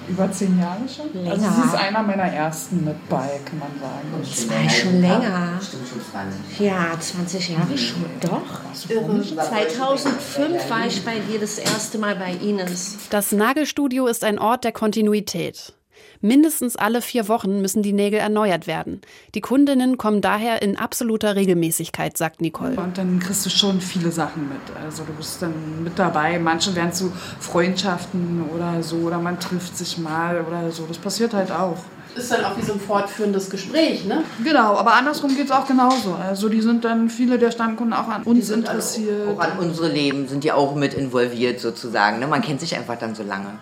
Über 0.07 0.31
zehn 0.31 0.59
Jahre 0.59 0.81
schon. 0.87 1.11
Länger. 1.13 1.31
Also 1.31 1.61
sie 1.61 1.67
ist 1.67 1.75
einer 1.75 2.03
meiner 2.03 2.23
ersten 2.23 2.85
mit 2.85 3.09
bei, 3.09 3.39
kann 3.43 3.59
man 3.59 3.71
sagen. 3.79 4.23
Zwei 4.23 4.69
schon 4.69 5.01
länger. 5.01 5.59
Stimmt 5.61 5.87
schon 5.87 6.01
20. 6.11 6.59
Ja, 6.59 6.99
20 6.99 7.49
Jahre 7.49 7.77
schon. 7.77 8.05
Doch. 8.21 8.89
Irre. 8.89 9.21
2005 9.23 10.69
war 10.69 10.85
ich 10.85 11.03
bei 11.03 11.19
dir 11.19 11.39
das 11.39 11.57
erste 11.57 11.97
Mal 11.97 12.15
bei 12.15 12.33
Ines. 12.33 12.97
Das 13.09 13.31
Nagelstudio 13.31 14.05
ist 14.05 14.23
ein 14.23 14.37
Ort 14.37 14.63
der 14.63 14.73
Kontinuität. 14.73 15.73
Mindestens 16.21 16.75
alle 16.75 17.01
vier 17.01 17.27
Wochen 17.27 17.61
müssen 17.61 17.83
die 17.83 17.93
Nägel 17.93 18.19
erneuert 18.19 18.67
werden. 18.67 19.01
Die 19.33 19.41
Kundinnen 19.41 19.97
kommen 19.97 20.21
daher 20.21 20.61
in 20.61 20.77
absoluter 20.77 21.35
Regelmäßigkeit, 21.35 22.17
sagt 22.17 22.41
Nicole. 22.41 22.77
Und 22.77 22.97
dann 22.97 23.19
kriegst 23.19 23.45
du 23.45 23.49
schon 23.49 23.81
viele 23.81 24.11
Sachen 24.11 24.49
mit. 24.49 24.83
Also 24.83 25.03
du 25.03 25.13
bist 25.13 25.41
dann 25.41 25.83
mit 25.83 25.97
dabei. 25.99 26.39
Manche 26.39 26.75
werden 26.75 26.93
zu 26.93 27.11
Freundschaften 27.39 28.45
oder 28.53 28.81
so 28.81 28.97
oder 28.97 29.19
man 29.19 29.39
trifft 29.39 29.77
sich 29.77 29.97
mal 29.97 30.43
oder 30.47 30.71
so. 30.71 30.85
Das 30.87 30.97
passiert 30.97 31.33
halt 31.33 31.51
auch. 31.51 31.77
Ist 32.15 32.31
dann 32.31 32.45
auch 32.45 32.57
wie 32.57 32.61
so 32.61 32.73
ein 32.73 32.79
fortführendes 32.79 33.49
Gespräch, 33.49 34.05
ne? 34.05 34.23
Genau, 34.41 34.77
aber 34.77 34.93
andersrum 34.93 35.35
geht 35.35 35.47
es 35.47 35.51
auch 35.51 35.67
genauso. 35.67 36.13
Also 36.13 36.47
die 36.47 36.61
sind 36.61 36.85
dann, 36.85 37.09
viele 37.09 37.37
der 37.37 37.51
Stammkunden 37.51 37.93
auch 37.93 38.07
an 38.07 38.23
uns 38.23 38.49
interessiert. 38.49 39.27
Auch 39.27 39.39
an 39.39 39.59
unsere 39.59 39.89
Leben 39.89 40.25
sind 40.29 40.45
die 40.45 40.53
auch 40.53 40.75
mit 40.75 40.93
involviert 40.93 41.59
sozusagen. 41.59 42.19
Ne? 42.19 42.27
Man 42.27 42.41
kennt 42.41 42.61
sich 42.61 42.77
einfach 42.77 42.97
dann 42.97 43.15
so 43.15 43.23
lange. 43.23 43.59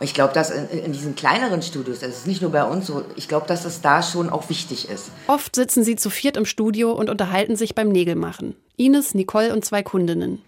Und 0.00 0.06
ich 0.06 0.14
glaube, 0.14 0.32
dass 0.32 0.50
in, 0.50 0.66
in 0.70 0.92
diesen 0.92 1.14
kleineren 1.14 1.60
Studios, 1.60 2.00
das 2.00 2.10
ist 2.10 2.26
nicht 2.26 2.40
nur 2.40 2.50
bei 2.50 2.64
uns 2.64 2.86
so, 2.86 3.04
ich 3.16 3.28
glaube, 3.28 3.46
dass 3.46 3.66
es 3.66 3.82
da 3.82 4.02
schon 4.02 4.30
auch 4.30 4.48
wichtig 4.48 4.88
ist. 4.88 5.10
Oft 5.26 5.54
sitzen 5.54 5.84
sie 5.84 5.94
zu 5.94 6.08
viert 6.08 6.38
im 6.38 6.46
Studio 6.46 6.92
und 6.92 7.10
unterhalten 7.10 7.54
sich 7.54 7.74
beim 7.74 7.90
Nägelmachen. 7.90 8.56
Ines, 8.76 9.14
Nicole 9.14 9.52
und 9.52 9.62
zwei 9.62 9.82
Kundinnen. 9.82 10.42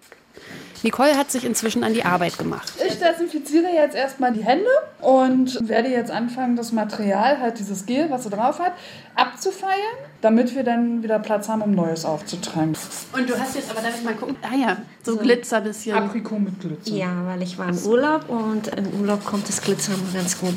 Nicole 0.83 1.19
hat 1.19 1.31
sich 1.31 1.45
inzwischen 1.45 1.85
an 1.85 1.93
die 1.93 2.05
Arbeit 2.05 2.39
gemacht. 2.39 2.73
Ich 2.85 2.99
desinfiziere 2.99 3.69
jetzt 3.73 3.95
erstmal 3.95 4.33
die 4.33 4.43
Hände 4.43 4.71
und 5.03 5.69
werde 5.69 5.91
jetzt 5.91 6.11
anfangen, 6.11 6.57
das 6.57 6.73
Material, 6.73 7.39
halt 7.39 7.59
dieses 7.59 7.85
Gel, 7.85 8.11
was 8.11 8.25
sie 8.25 8.31
drauf 8.31 8.59
hat, 8.59 8.73
abzufeiern, 9.15 9.77
damit 10.23 10.55
wir 10.55 10.63
dann 10.63 11.03
wieder 11.03 11.19
Platz 11.19 11.49
haben, 11.49 11.63
um 11.63 11.73
Neues 11.73 12.05
aufzutragen. 12.05 12.75
Und 13.13 13.29
du 13.29 13.39
hast 13.39 13.57
jetzt, 13.57 13.71
aber 13.71 13.83
darf 13.83 13.99
ich 13.99 14.05
mal 14.05 14.15
gucken? 14.15 14.37
Ah 14.41 14.57
ja, 14.57 14.77
so, 15.03 15.17
Glitzer 15.17 15.61
bisschen. 15.61 15.97
Aprikot 15.97 16.39
mit 16.39 16.61
Glitzer. 16.61 16.95
Ja, 16.95 17.27
weil 17.27 17.43
ich 17.43 17.59
war 17.59 17.69
im 17.69 17.79
Urlaub 17.79 18.29
und 18.29 18.69
im 18.69 19.01
Urlaub 19.01 19.25
kommt 19.25 19.49
das 19.49 19.61
Glitzer 19.61 19.93
immer 19.93 20.13
ganz 20.15 20.39
gut. 20.39 20.55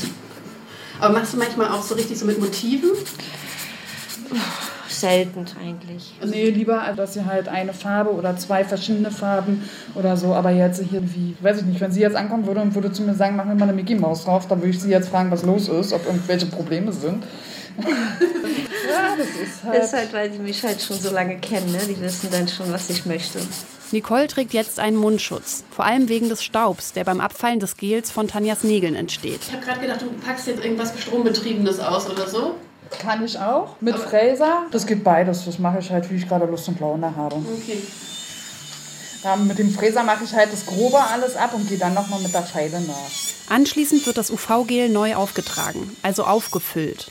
Aber 1.00 1.14
machst 1.14 1.34
du 1.34 1.38
manchmal 1.38 1.68
auch 1.68 1.82
so 1.82 1.96
richtig 1.96 2.18
so 2.18 2.26
mit 2.26 2.40
Motiven? 2.40 2.92
Selten 4.88 5.46
eigentlich. 5.62 6.14
Nee, 6.24 6.52
lieber, 6.52 6.82
als 6.82 6.96
dass 6.96 7.14
sie 7.16 7.26
halt 7.26 7.50
eine 7.50 7.74
Farbe 7.74 8.14
oder 8.14 8.38
zwei 8.38 8.64
verschiedene 8.64 9.12
Farben 9.12 9.68
oder 9.96 10.16
so. 10.16 10.34
Aber 10.34 10.52
jetzt 10.52 10.82
hier 10.84 11.02
wie, 11.14 11.36
weiß 11.42 11.58
ich 11.58 11.66
nicht, 11.66 11.82
wenn 11.82 11.92
sie 11.92 12.02
jetzt 12.02 12.16
ankommen 12.16 12.46
würde 12.46 12.62
und 12.62 12.76
würde 12.76 12.92
zu 12.92 13.02
mir 13.02 13.16
sagen, 13.16 13.36
mach 13.36 13.46
mir 13.46 13.56
mal 13.56 13.64
eine 13.64 13.74
Mickey 13.74 13.96
Maus 13.96 14.24
drauf, 14.24 14.48
dann 14.48 14.60
würde 14.60 14.70
ich 14.70 14.80
sie 14.80 14.92
jetzt 14.92 15.10
fragen, 15.10 15.32
was 15.32 15.44
los 15.44 15.68
ist, 15.68 15.92
ob 15.92 16.06
irgendwelche 16.06 16.46
Probleme 16.46 16.94
sind. 16.94 17.24
ja, 17.88 19.16
das 19.18 19.28
ist 19.28 19.64
halt. 19.64 19.78
Das 19.78 19.86
ist 19.88 19.94
halt, 19.94 20.14
weil 20.14 20.30
die 20.30 20.40
mich 20.40 20.64
halt 20.64 20.82
schon 20.82 21.00
so 21.00 21.12
lange 21.12 21.38
kennen, 21.38 21.72
ne? 21.72 21.80
Die 21.88 22.00
wissen 22.00 22.30
dann 22.32 22.48
schon, 22.48 22.72
was 22.72 22.90
ich 22.90 23.06
möchte. 23.06 23.40
Nicole 23.92 24.28
trägt 24.28 24.54
jetzt 24.54 24.80
einen 24.80 24.98
Mundschutz, 24.98 25.64
vor 25.72 25.86
allem 25.86 26.10
wegen 26.10 26.28
des 26.30 26.44
Staubs, 26.44 26.94
der 26.94 27.04
beim 27.04 27.22
Abfallen 27.22 27.60
des 27.60 27.78
Gels 27.78 28.12
von 28.12 28.28
Tanjas 28.28 28.64
Nägeln 28.64 28.96
entsteht. 28.96 29.42
Ich 29.48 29.54
habe 29.54 29.64
gerade 29.64 29.80
gedacht, 29.80 30.02
du 30.02 30.08
packst 30.26 30.48
jetzt 30.48 30.64
irgendwas 30.64 30.94
Strombetriebenes 31.00 31.80
aus 31.80 32.10
oder 32.10 32.28
so. 32.28 32.56
Kann 33.00 33.24
ich 33.24 33.38
auch. 33.40 33.76
Mit 33.82 33.96
Fräser. 33.96 34.64
Das 34.72 34.86
geht 34.86 35.04
beides. 35.04 35.46
Das 35.46 35.60
mache 35.60 35.80
ich 35.80 35.90
halt, 35.90 36.10
wie 36.12 36.16
ich 36.16 36.28
gerade 36.28 36.46
Lust 36.46 36.68
und 36.68 36.80
Laune 36.80 37.16
habe. 37.16 37.36
Okay. 37.36 37.82
Ja, 39.24 39.36
mit 39.36 39.58
dem 39.58 39.74
Fräser 39.74 40.04
mache 40.04 40.24
ich 40.24 40.34
halt 40.34 40.54
das 40.54 40.68
Grobe 40.68 41.00
alles 41.00 41.36
ab 41.36 41.54
und 41.56 41.68
gehe 41.68 41.80
dann 41.80 41.96
nochmal 41.96 42.20
mit 42.22 42.34
der 42.34 42.44
Feile 42.44 42.80
nach. 42.82 43.10
Anschließend 43.50 44.06
wird 44.06 44.18
das 44.18 44.30
UV-Gel 44.30 44.90
neu 44.90 45.16
aufgetragen, 45.16 45.96
also 46.04 46.26
aufgefüllt. 46.26 47.10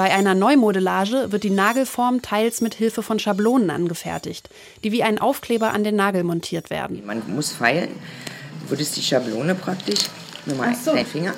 Bei 0.00 0.14
einer 0.14 0.34
Neumodellage 0.34 1.30
wird 1.30 1.44
die 1.44 1.50
Nagelform 1.50 2.22
teils 2.22 2.62
mit 2.62 2.72
Hilfe 2.72 3.02
von 3.02 3.18
Schablonen 3.18 3.68
angefertigt, 3.68 4.48
die 4.82 4.92
wie 4.92 5.02
ein 5.02 5.18
Aufkleber 5.18 5.74
an 5.74 5.84
den 5.84 5.94
Nagel 5.94 6.24
montiert 6.24 6.70
werden. 6.70 7.04
Man 7.04 7.22
muss 7.28 7.52
feilen. 7.52 7.90
Du 8.62 8.70
würdest 8.70 8.96
die 8.96 9.02
Schablone 9.02 9.54
praktisch, 9.54 10.06
nur 10.46 10.56
mal 10.56 10.74
so. 10.74 10.94
deinen 10.94 11.04
Finger. 11.04 11.34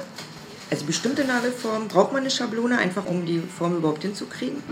Also 0.71 0.87
bestimmte 0.87 1.25
Nagelformen 1.25 1.89
braucht 1.89 2.13
man 2.13 2.21
eine 2.21 2.31
Schablone, 2.31 2.79
einfach 2.79 3.05
um 3.07 3.27
die 3.27 3.41
Form 3.41 3.79
überhaupt 3.79 4.03
hinzukriegen. 4.03 4.63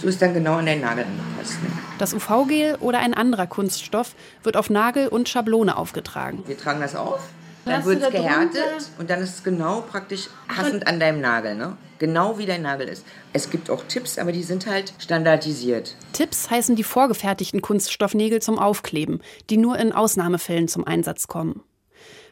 So 0.00 0.06
ist 0.06 0.22
dann 0.22 0.32
genau 0.32 0.54
an 0.58 0.66
den 0.66 0.80
Nagel 0.80 1.04
angepasst. 1.04 1.60
Ne? 1.60 1.70
Das 1.98 2.14
UV-Gel 2.14 2.76
oder 2.76 3.00
ein 3.00 3.14
anderer 3.14 3.48
Kunststoff 3.48 4.14
wird 4.44 4.56
auf 4.56 4.70
Nagel 4.70 5.08
und 5.08 5.28
Schablone 5.28 5.76
aufgetragen. 5.76 6.44
Wir 6.46 6.56
tragen 6.56 6.80
das 6.80 6.94
auf, 6.94 7.18
dann 7.64 7.84
wird 7.84 8.02
es 8.02 8.10
gehärtet 8.10 8.54
drunter- 8.54 8.84
und 8.98 9.10
dann 9.10 9.20
ist 9.20 9.36
es 9.36 9.44
genau 9.44 9.80
praktisch 9.80 10.28
passend 10.48 10.86
an 10.86 11.00
deinem 11.00 11.20
Nagel. 11.20 11.54
Ne? 11.54 11.76
Genau 11.98 12.38
wie 12.38 12.46
dein 12.46 12.62
Nagel 12.62 12.88
ist. 12.88 13.04
Es 13.32 13.50
gibt 13.50 13.70
auch 13.70 13.84
Tipps, 13.88 14.18
aber 14.18 14.32
die 14.32 14.42
sind 14.42 14.66
halt 14.66 14.92
standardisiert. 14.98 15.96
Tipps 16.12 16.50
heißen 16.50 16.76
die 16.76 16.82
vorgefertigten 16.82 17.62
Kunststoffnägel 17.62 18.42
zum 18.42 18.58
Aufkleben, 18.58 19.20
die 19.50 19.56
nur 19.56 19.78
in 19.78 19.92
Ausnahmefällen 19.92 20.68
zum 20.68 20.86
Einsatz 20.86 21.28
kommen. 21.28 21.62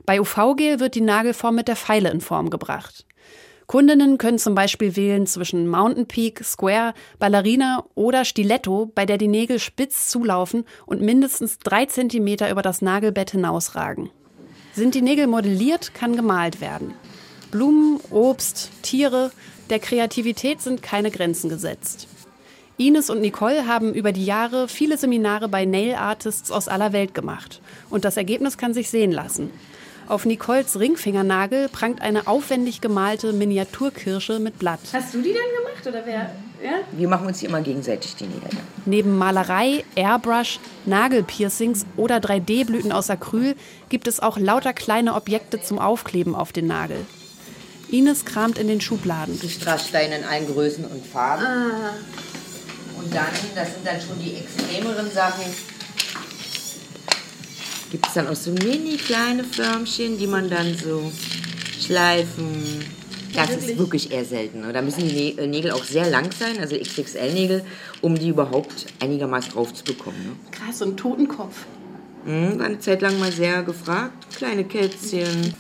Bei 0.04 0.20
UV-Gel 0.20 0.80
wird 0.80 0.94
die 0.94 1.00
Nagelform 1.00 1.54
mit 1.54 1.68
der 1.68 1.76
Feile 1.76 2.10
in 2.10 2.20
Form 2.20 2.50
gebracht. 2.50 3.06
Kundinnen 3.66 4.18
können 4.18 4.38
zum 4.38 4.54
Beispiel 4.54 4.96
wählen 4.96 5.26
zwischen 5.26 5.68
Mountain 5.68 6.06
Peak, 6.06 6.44
Square, 6.44 6.92
Ballerina 7.18 7.84
oder 7.94 8.24
Stiletto, 8.24 8.90
bei 8.94 9.06
der 9.06 9.16
die 9.16 9.28
Nägel 9.28 9.58
spitz 9.58 10.08
zulaufen 10.08 10.64
und 10.84 11.00
mindestens 11.00 11.58
drei 11.58 11.86
Zentimeter 11.86 12.50
über 12.50 12.60
das 12.60 12.82
Nagelbett 12.82 13.30
hinausragen. 13.30 14.10
Sind 14.74 14.94
die 14.94 15.02
Nägel 15.02 15.26
modelliert, 15.26 15.94
kann 15.94 16.16
gemalt 16.16 16.60
werden. 16.60 16.94
Blumen, 17.50 18.00
Obst, 18.10 18.70
Tiere, 18.82 19.30
der 19.68 19.78
Kreativität 19.78 20.60
sind 20.62 20.82
keine 20.82 21.10
Grenzen 21.10 21.50
gesetzt. 21.50 22.08
Ines 22.78 23.10
und 23.10 23.20
Nicole 23.20 23.66
haben 23.66 23.92
über 23.92 24.12
die 24.12 24.24
Jahre 24.24 24.68
viele 24.68 24.96
Seminare 24.96 25.48
bei 25.48 25.66
Nail 25.66 25.94
Artists 25.94 26.50
aus 26.50 26.68
aller 26.68 26.92
Welt 26.92 27.14
gemacht. 27.14 27.60
Und 27.90 28.04
das 28.06 28.16
Ergebnis 28.16 28.56
kann 28.56 28.72
sich 28.72 28.88
sehen 28.88 29.12
lassen. 29.12 29.50
Auf 30.08 30.24
Nicoles 30.24 30.78
Ringfingernagel 30.78 31.68
prangt 31.68 32.00
eine 32.00 32.26
aufwendig 32.26 32.80
gemalte 32.80 33.32
Miniaturkirsche 33.32 34.40
mit 34.40 34.58
Blatt. 34.58 34.80
Hast 34.92 35.14
du 35.14 35.18
die 35.18 35.32
denn 35.32 35.64
gemacht 35.64 35.86
oder 35.86 36.04
wer? 36.06 36.34
Ja? 36.62 36.82
Wir 36.92 37.08
machen 37.08 37.26
uns 37.26 37.40
hier 37.40 37.48
immer 37.48 37.60
gegenseitig 37.60 38.14
die 38.14 38.24
Nägel. 38.24 38.50
Neben 38.84 39.18
Malerei, 39.18 39.84
Airbrush, 39.96 40.60
Nagelpiercings 40.86 41.86
oder 41.96 42.18
3D-Blüten 42.18 42.92
aus 42.92 43.10
Acryl 43.10 43.56
gibt 43.88 44.06
es 44.06 44.20
auch 44.20 44.38
lauter 44.38 44.72
kleine 44.72 45.14
Objekte 45.14 45.60
zum 45.60 45.80
Aufkleben 45.80 46.36
auf 46.36 46.52
den 46.52 46.68
Nagel. 46.68 47.04
Ines 47.90 48.24
kramt 48.24 48.58
in 48.58 48.68
den 48.68 48.80
Schubladen. 48.80 49.38
Strasssteine 49.38 50.18
in 50.18 50.24
allen 50.24 50.46
Größen 50.46 50.84
und 50.84 51.04
Farben. 51.04 51.44
Ah. 51.44 51.94
Und 52.96 53.12
dann, 53.12 53.26
das 53.54 53.74
sind 53.74 53.84
dann 53.84 54.00
schon 54.00 54.18
die 54.20 54.36
extremeren 54.36 55.10
Sachen. 55.10 55.44
Gibt 57.90 58.06
es 58.06 58.14
dann 58.14 58.28
auch 58.28 58.36
so 58.36 58.52
mini 58.52 58.96
kleine 58.96 59.44
Förmchen, 59.44 60.16
die 60.16 60.26
man 60.26 60.48
dann 60.48 60.74
so 60.76 61.10
schleifen. 61.80 63.01
Das 63.34 63.50
ist 63.50 63.78
wirklich 63.78 64.12
eher 64.12 64.24
selten. 64.24 64.60
ne? 64.60 64.72
Da 64.72 64.82
müssen 64.82 65.08
die 65.08 65.38
äh, 65.38 65.46
Nägel 65.46 65.70
auch 65.72 65.84
sehr 65.84 66.08
lang 66.10 66.30
sein, 66.32 66.58
also 66.58 66.76
XXL-Nägel, 66.76 67.64
um 68.00 68.18
die 68.18 68.28
überhaupt 68.28 68.86
einigermaßen 69.00 69.52
drauf 69.52 69.72
zu 69.72 69.84
bekommen. 69.84 70.16
Ne? 70.24 70.50
Krass, 70.50 70.78
so 70.78 70.84
ein 70.84 70.96
Totenkopf. 70.96 71.64
Mhm, 72.24 72.58
war 72.58 72.66
eine 72.66 72.78
Zeit 72.78 73.02
lang 73.02 73.18
mal 73.18 73.32
sehr 73.32 73.62
gefragt. 73.62 74.36
Kleine 74.36 74.64
Kätzchen. 74.64 75.54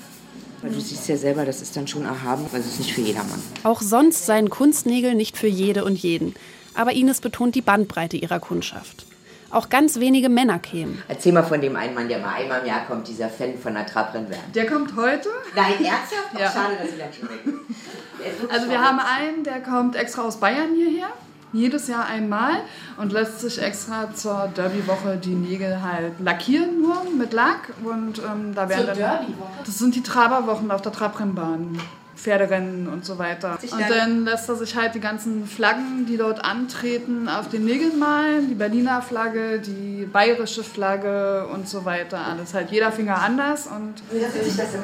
Weil 0.60 0.70
du 0.70 0.80
siehst 0.80 1.08
ja 1.08 1.16
selber, 1.16 1.44
das 1.44 1.60
ist 1.60 1.76
dann 1.76 1.88
schon 1.88 2.04
erhaben, 2.04 2.44
weil 2.52 2.60
es 2.60 2.66
ist 2.66 2.78
nicht 2.78 2.92
für 2.92 3.00
jedermann. 3.00 3.42
Auch 3.64 3.82
sonst 3.82 4.26
seien 4.26 4.48
Kunstnägel 4.48 5.14
nicht 5.14 5.36
für 5.36 5.48
jede 5.48 5.84
und 5.84 5.98
jeden. 5.98 6.34
Aber 6.74 6.92
Ines 6.92 7.20
betont 7.20 7.54
die 7.56 7.62
Bandbreite 7.62 8.16
ihrer 8.16 8.38
Kundschaft. 8.38 9.04
Auch 9.52 9.68
ganz 9.68 10.00
wenige 10.00 10.30
Männer 10.30 10.58
kämen. 10.58 11.02
Erzähl 11.08 11.30
mal 11.32 11.42
von 11.42 11.60
dem 11.60 11.76
einen 11.76 11.94
Mann, 11.94 12.08
der 12.08 12.20
mal 12.20 12.34
einmal 12.34 12.60
im 12.60 12.66
Jahr 12.66 12.86
kommt, 12.86 13.06
dieser 13.06 13.28
Fan 13.28 13.58
von 13.58 13.74
der 13.74 13.84
Trabrennbahn. 13.84 14.38
Der 14.54 14.66
kommt 14.66 14.96
heute. 14.96 15.28
Nein, 15.54 15.74
ernsthaft? 15.74 16.32
Ja. 16.38 16.50
Schade, 16.50 16.76
dass 16.80 16.90
sie 16.90 16.98
dann 16.98 17.12
schon 17.12 17.28
weg 17.28 18.50
Also 18.50 18.70
wir 18.70 18.80
haben 18.80 18.98
einen, 18.98 19.44
der 19.44 19.60
kommt 19.60 19.94
extra 19.94 20.22
aus 20.22 20.38
Bayern 20.38 20.74
hierher. 20.74 21.08
Jedes 21.52 21.86
Jahr 21.86 22.06
einmal 22.06 22.62
und 22.96 23.12
lässt 23.12 23.40
sich 23.40 23.60
extra 23.60 24.14
zur 24.14 24.50
Derby-Woche 24.56 25.18
die 25.18 25.34
Nägel 25.34 25.82
halt 25.82 26.18
lackieren 26.18 26.80
nur 26.80 27.04
mit 27.14 27.34
Lack. 27.34 27.74
Und 27.84 28.20
ähm, 28.20 28.54
da 28.54 28.70
werden 28.70 28.78
Zur 28.78 28.86
dann. 28.86 28.96
Derby-Woche? 28.96 29.50
Das 29.66 29.78
sind 29.78 29.94
die 29.94 30.02
Traberwochen 30.02 30.70
auf 30.70 30.80
der 30.80 30.92
Trabrennbahn. 30.92 31.78
Pferderennen 32.22 32.86
und 32.88 33.04
so 33.04 33.18
weiter. 33.18 33.58
Und 33.60 33.90
dann 33.90 34.24
lässt 34.24 34.48
er 34.48 34.54
sich 34.54 34.76
halt 34.76 34.94
die 34.94 35.00
ganzen 35.00 35.44
Flaggen, 35.46 36.06
die 36.06 36.16
dort 36.16 36.44
antreten, 36.44 37.28
auf 37.28 37.48
den 37.48 37.64
Nägeln 37.64 37.98
malen. 37.98 38.48
Die 38.48 38.54
Berliner 38.54 39.02
Flagge, 39.02 39.58
die 39.58 40.06
bayerische 40.06 40.62
Flagge 40.62 41.48
und 41.52 41.68
so 41.68 41.84
weiter. 41.84 42.18
Alles 42.18 42.54
halt 42.54 42.70
jeder 42.70 42.92
Finger 42.92 43.20
anders. 43.20 43.66
Und 43.66 43.94
das 44.10 44.76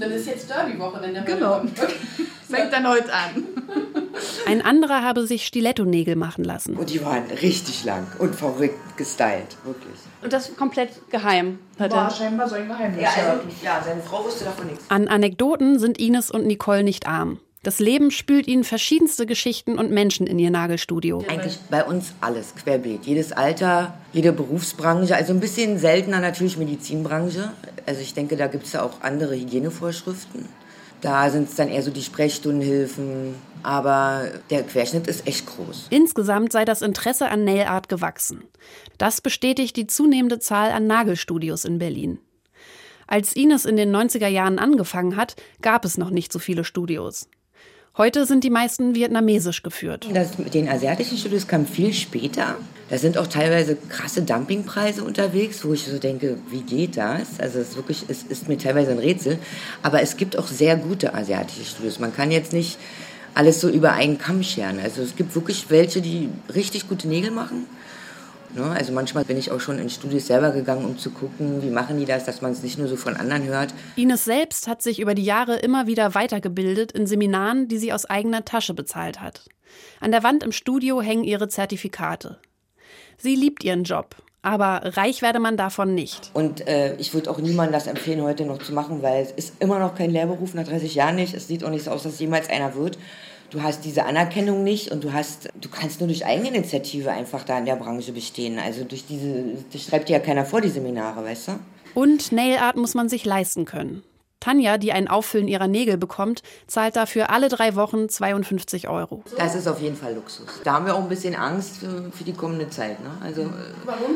Dann 0.00 0.10
ist 0.10 0.26
jetzt 0.26 0.48
Derby-Woche, 0.48 1.00
wenn 1.02 1.12
der 1.14 1.22
Genau. 1.24 1.62
Fängt 2.48 2.72
dann 2.72 2.88
heute 2.88 3.12
an. 3.12 3.44
Ein 4.46 4.62
anderer 4.62 5.02
habe 5.02 5.26
sich 5.26 5.46
Stiletto-Nägel 5.46 6.16
machen 6.16 6.44
lassen. 6.44 6.76
Und 6.76 6.88
die 6.88 7.04
waren 7.04 7.24
richtig 7.42 7.84
lang 7.84 8.06
und 8.18 8.34
verrückt 8.34 8.96
gestylt, 8.96 9.58
wirklich. 9.64 9.98
Und 10.22 10.32
das 10.32 10.54
komplett 10.56 10.90
geheim. 11.10 11.58
Hat 11.78 11.92
War 11.92 12.08
er. 12.08 12.10
scheinbar 12.10 12.48
so 12.48 12.56
ein 12.56 12.66
Geheimnis. 12.68 13.02
Ja, 13.02 13.10
also, 13.10 13.42
ja, 13.62 13.82
seine 13.84 14.02
Frau 14.02 14.24
wusste 14.24 14.44
davon 14.44 14.66
nichts. 14.66 14.84
An 14.88 15.08
Anekdoten 15.08 15.78
sind 15.78 15.98
Ines 15.98 16.30
und 16.30 16.46
Nicole 16.46 16.82
nicht 16.82 17.06
arm. 17.06 17.38
Das 17.62 17.80
Leben 17.80 18.10
spült 18.10 18.46
ihnen 18.46 18.62
verschiedenste 18.62 19.26
Geschichten 19.26 19.78
und 19.78 19.90
Menschen 19.90 20.26
in 20.26 20.38
ihr 20.38 20.50
Nagelstudio. 20.50 21.24
Eigentlich 21.28 21.58
bei 21.70 21.84
uns 21.84 22.14
alles, 22.20 22.54
querbeet. 22.54 23.04
Jedes 23.04 23.32
Alter, 23.32 23.94
jede 24.12 24.32
Berufsbranche. 24.32 25.16
Also 25.16 25.32
ein 25.32 25.40
bisschen 25.40 25.78
seltener 25.78 26.20
natürlich 26.20 26.56
Medizinbranche. 26.56 27.50
Also 27.84 28.00
ich 28.00 28.14
denke, 28.14 28.36
da 28.36 28.46
gibt 28.46 28.66
es 28.66 28.72
ja 28.72 28.82
auch 28.82 29.02
andere 29.02 29.34
Hygienevorschriften. 29.34 30.46
Da 31.00 31.30
sind 31.30 31.48
es 31.48 31.56
dann 31.56 31.68
eher 31.68 31.82
so 31.82 31.90
die 31.90 32.02
Sprechstundenhilfen. 32.02 33.34
Aber 33.62 34.28
der 34.50 34.62
Querschnitt 34.62 35.06
ist 35.06 35.26
echt 35.26 35.46
groß. 35.46 35.86
Insgesamt 35.90 36.52
sei 36.52 36.64
das 36.64 36.82
Interesse 36.82 37.28
an 37.28 37.44
Nail 37.44 37.66
Art 37.66 37.88
gewachsen. 37.88 38.44
Das 38.98 39.20
bestätigt 39.20 39.76
die 39.76 39.86
zunehmende 39.86 40.38
Zahl 40.38 40.70
an 40.70 40.86
Nagelstudios 40.86 41.64
in 41.64 41.78
Berlin. 41.78 42.18
Als 43.06 43.34
Ines 43.34 43.64
in 43.64 43.76
den 43.76 43.94
90er 43.94 44.28
Jahren 44.28 44.58
angefangen 44.58 45.16
hat, 45.16 45.36
gab 45.62 45.84
es 45.84 45.96
noch 45.96 46.10
nicht 46.10 46.32
so 46.32 46.38
viele 46.38 46.64
Studios. 46.64 47.28
Heute 47.98 48.26
sind 48.26 48.44
die 48.44 48.50
meisten 48.50 48.94
vietnamesisch 48.94 49.64
geführt. 49.64 50.06
Das 50.14 50.38
mit 50.38 50.54
den 50.54 50.68
asiatischen 50.68 51.18
Studios 51.18 51.48
kam 51.48 51.66
viel 51.66 51.92
später. 51.92 52.56
Da 52.90 52.96
sind 52.96 53.18
auch 53.18 53.26
teilweise 53.26 53.76
krasse 53.88 54.22
Dumpingpreise 54.22 55.02
unterwegs, 55.02 55.64
wo 55.64 55.72
ich 55.72 55.84
so 55.84 55.98
denke, 55.98 56.38
wie 56.48 56.62
geht 56.62 56.96
das? 56.96 57.40
Also 57.40 57.58
es 57.58 57.70
ist 57.70 57.76
wirklich, 57.76 58.04
es 58.06 58.22
ist 58.22 58.46
mir 58.46 58.56
teilweise 58.56 58.92
ein 58.92 59.00
Rätsel. 59.00 59.38
Aber 59.82 60.00
es 60.00 60.16
gibt 60.16 60.38
auch 60.38 60.46
sehr 60.46 60.76
gute 60.76 61.12
asiatische 61.12 61.64
Studios. 61.64 61.98
Man 61.98 62.14
kann 62.14 62.30
jetzt 62.30 62.52
nicht 62.52 62.78
alles 63.38 63.60
so 63.60 63.68
über 63.68 63.92
einen 63.92 64.18
Kamm 64.18 64.42
scheren. 64.42 64.80
Also 64.80 65.00
es 65.00 65.14
gibt 65.14 65.36
wirklich 65.36 65.70
welche, 65.70 66.02
die 66.02 66.28
richtig 66.52 66.88
gute 66.88 67.06
Nägel 67.06 67.30
machen. 67.30 67.66
Ne? 68.52 68.64
Also 68.64 68.92
manchmal 68.92 69.24
bin 69.24 69.38
ich 69.38 69.52
auch 69.52 69.60
schon 69.60 69.78
in 69.78 69.90
Studios 69.90 70.26
selber 70.26 70.50
gegangen, 70.50 70.84
um 70.84 70.98
zu 70.98 71.10
gucken, 71.10 71.62
wie 71.62 71.70
machen 71.70 71.98
die 71.98 72.04
das, 72.04 72.24
dass 72.24 72.42
man 72.42 72.50
es 72.50 72.64
nicht 72.64 72.78
nur 72.78 72.88
so 72.88 72.96
von 72.96 73.16
anderen 73.16 73.44
hört. 73.44 73.72
Ines 73.94 74.24
selbst 74.24 74.66
hat 74.66 74.82
sich 74.82 74.98
über 74.98 75.14
die 75.14 75.22
Jahre 75.22 75.54
immer 75.54 75.86
wieder 75.86 76.16
weitergebildet 76.16 76.90
in 76.90 77.06
Seminaren, 77.06 77.68
die 77.68 77.78
sie 77.78 77.92
aus 77.92 78.06
eigener 78.06 78.44
Tasche 78.44 78.74
bezahlt 78.74 79.20
hat. 79.20 79.44
An 80.00 80.10
der 80.10 80.24
Wand 80.24 80.42
im 80.42 80.50
Studio 80.50 81.00
hängen 81.00 81.22
ihre 81.22 81.46
Zertifikate. 81.46 82.40
Sie 83.18 83.36
liebt 83.36 83.62
ihren 83.62 83.84
Job, 83.84 84.16
aber 84.42 84.96
reich 84.96 85.22
werde 85.22 85.40
man 85.40 85.56
davon 85.56 85.94
nicht. 85.94 86.30
Und 86.34 86.66
äh, 86.66 86.94
ich 86.96 87.12
würde 87.14 87.30
auch 87.30 87.38
niemandem 87.38 87.72
das 87.72 87.86
empfehlen, 87.86 88.22
heute 88.22 88.44
noch 88.44 88.58
zu 88.58 88.72
machen, 88.72 89.02
weil 89.02 89.22
es 89.22 89.32
ist 89.32 89.54
immer 89.60 89.78
noch 89.78 89.94
kein 89.94 90.10
Lehrberuf, 90.10 90.54
nach 90.54 90.66
30 90.66 90.94
Jahren 90.94 91.16
nicht. 91.16 91.34
Es 91.34 91.48
sieht 91.48 91.64
auch 91.64 91.70
nicht 91.70 91.84
so 91.84 91.90
aus, 91.90 92.04
dass 92.04 92.18
jemals 92.18 92.48
einer 92.48 92.74
wird. 92.74 92.98
Du 93.50 93.62
hast 93.62 93.84
diese 93.84 94.04
Anerkennung 94.04 94.62
nicht 94.62 94.90
und 94.90 95.02
du 95.04 95.12
hast, 95.12 95.48
du 95.58 95.68
kannst 95.70 96.00
nur 96.00 96.08
durch 96.08 96.26
Eigeninitiative 96.26 97.10
einfach 97.10 97.44
da 97.44 97.58
in 97.58 97.64
der 97.64 97.76
Branche 97.76 98.12
bestehen. 98.12 98.58
Also 98.58 98.84
durch 98.84 99.06
diese, 99.06 99.42
das 99.72 99.84
schreibt 99.84 100.08
dir 100.08 100.14
ja 100.14 100.18
keiner 100.18 100.44
vor, 100.44 100.60
die 100.60 100.68
Seminare, 100.68 101.24
weißt 101.24 101.48
du? 101.48 101.52
Und 101.94 102.30
Nail 102.30 102.58
Art 102.58 102.76
muss 102.76 102.94
man 102.94 103.08
sich 103.08 103.24
leisten 103.24 103.64
können. 103.64 104.02
Tanja, 104.40 104.78
die 104.78 104.92
ein 104.92 105.08
Auffüllen 105.08 105.48
ihrer 105.48 105.66
Nägel 105.66 105.96
bekommt, 105.96 106.42
zahlt 106.66 106.94
dafür 106.94 107.30
alle 107.30 107.48
drei 107.48 107.74
Wochen 107.74 108.08
52 108.08 108.88
Euro. 108.88 109.24
Das 109.36 109.54
ist 109.54 109.66
auf 109.66 109.80
jeden 109.80 109.96
Fall 109.96 110.14
Luxus. 110.14 110.46
Da 110.62 110.74
haben 110.74 110.86
wir 110.86 110.94
auch 110.94 111.02
ein 111.02 111.08
bisschen 111.08 111.34
Angst 111.34 111.78
für, 111.78 112.12
für 112.12 112.24
die 112.24 112.34
kommende 112.34 112.70
Zeit. 112.70 113.00
Ne? 113.00 113.10
Also, 113.20 113.42
äh, 113.42 113.46
Warum? 113.84 114.10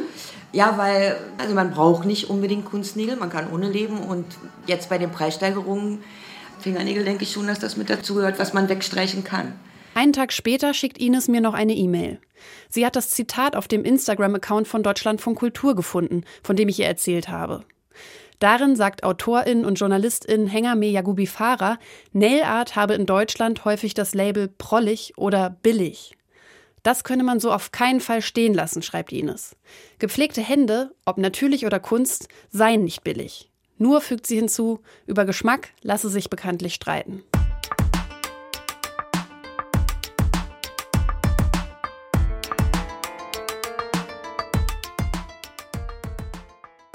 ja, 0.52 0.78
weil 0.78 1.16
also 1.38 1.54
man 1.54 1.72
braucht 1.72 2.04
nicht 2.04 2.30
unbedingt 2.30 2.66
Kunstnägel, 2.66 3.16
man 3.16 3.30
kann 3.30 3.52
ohne 3.52 3.68
leben. 3.68 3.98
Und 3.98 4.26
jetzt 4.66 4.88
bei 4.88 4.98
den 4.98 5.10
Preissteigerungen, 5.10 6.04
Fingernägel, 6.62 7.04
denke 7.04 7.24
ich 7.24 7.32
schon, 7.32 7.46
dass 7.46 7.58
das 7.58 7.76
mit 7.76 7.90
dazugehört, 7.90 8.38
was 8.38 8.52
man 8.52 8.68
wegstreichen 8.68 9.24
kann. 9.24 9.52
Einen 9.94 10.14
Tag 10.14 10.32
später 10.32 10.72
schickt 10.72 10.98
Ines 10.98 11.28
mir 11.28 11.42
noch 11.42 11.54
eine 11.54 11.74
E-Mail. 11.74 12.18
Sie 12.70 12.86
hat 12.86 12.96
das 12.96 13.10
Zitat 13.10 13.56
auf 13.56 13.68
dem 13.68 13.84
Instagram-Account 13.84 14.66
von 14.66 14.82
Deutschlandfunk 14.82 15.38
Kultur 15.38 15.76
gefunden, 15.76 16.24
von 16.42 16.56
dem 16.56 16.68
ich 16.68 16.80
ihr 16.80 16.86
erzählt 16.86 17.28
habe. 17.28 17.64
Darin 18.38 18.74
sagt 18.74 19.04
Autorin 19.04 19.64
und 19.64 19.76
Journalistin 19.78 20.48
Hengame 20.48 20.86
Yagubi 20.86 21.26
Farah, 21.26 21.78
Nail 22.12 22.42
Art 22.42 22.74
habe 22.74 22.94
in 22.94 23.06
Deutschland 23.06 23.64
häufig 23.64 23.94
das 23.94 24.14
Label 24.14 24.48
prollig 24.48 25.12
oder 25.16 25.50
billig. 25.50 26.16
Das 26.82 27.04
könne 27.04 27.22
man 27.22 27.38
so 27.38 27.52
auf 27.52 27.70
keinen 27.70 28.00
Fall 28.00 28.22
stehen 28.22 28.54
lassen, 28.54 28.82
schreibt 28.82 29.12
Ines. 29.12 29.54
Gepflegte 30.00 30.40
Hände, 30.40 30.92
ob 31.04 31.18
natürlich 31.18 31.66
oder 31.66 31.78
Kunst, 31.78 32.26
seien 32.50 32.82
nicht 32.82 33.04
billig. 33.04 33.51
Nur 33.82 34.00
fügt 34.00 34.28
sie 34.28 34.36
hinzu, 34.36 34.78
über 35.06 35.24
Geschmack 35.24 35.70
lasse 35.82 36.08
sich 36.08 36.30
bekanntlich 36.30 36.74
streiten. 36.74 37.24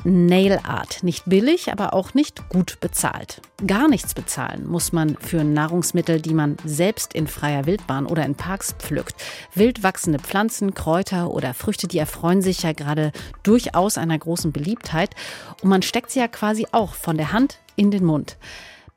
Nail 0.10 0.62
Art. 0.64 1.04
Nicht 1.04 1.26
billig, 1.26 1.70
aber 1.70 1.94
auch 1.94 2.14
nicht 2.14 2.48
gut 2.48 2.80
bezahlt. 2.80 3.42
Gar 3.66 3.90
nichts 3.90 4.14
bezahlen 4.14 4.66
muss 4.66 4.94
man 4.94 5.18
für 5.18 5.44
Nahrungsmittel, 5.44 6.22
die 6.22 6.34
man 6.34 6.56
selbst 6.64 7.14
in 7.14 7.28
freier 7.28 7.66
Wildbahn 7.66 8.06
oder 8.06 8.24
in 8.24 8.36
Parks 8.36 8.74
pflückt. 8.80 9.16
Wild 9.54 9.84
wachsende 9.84 10.20
Pflanzen, 10.20 10.74
Kräuter 10.74 11.30
oder 11.32 11.54
Früchte, 11.54 11.90
die 11.90 11.98
erfreuen 11.98 12.42
sich 12.42 12.64
ja 12.64 12.72
gerade 12.72 13.12
durchaus 13.44 13.98
einer 13.98 14.18
großen 14.18 14.54
Beliebtheit. 14.54 15.14
Und 15.62 15.68
man 15.68 15.82
steckt 15.82 16.12
sie 16.12 16.20
ja 16.20 16.30
quasi 16.30 16.66
auch 16.72 16.94
von 16.94 17.18
der 17.18 17.34
Hand 17.34 17.60
in 17.76 17.92
den 17.92 18.06
Mund. 18.06 18.38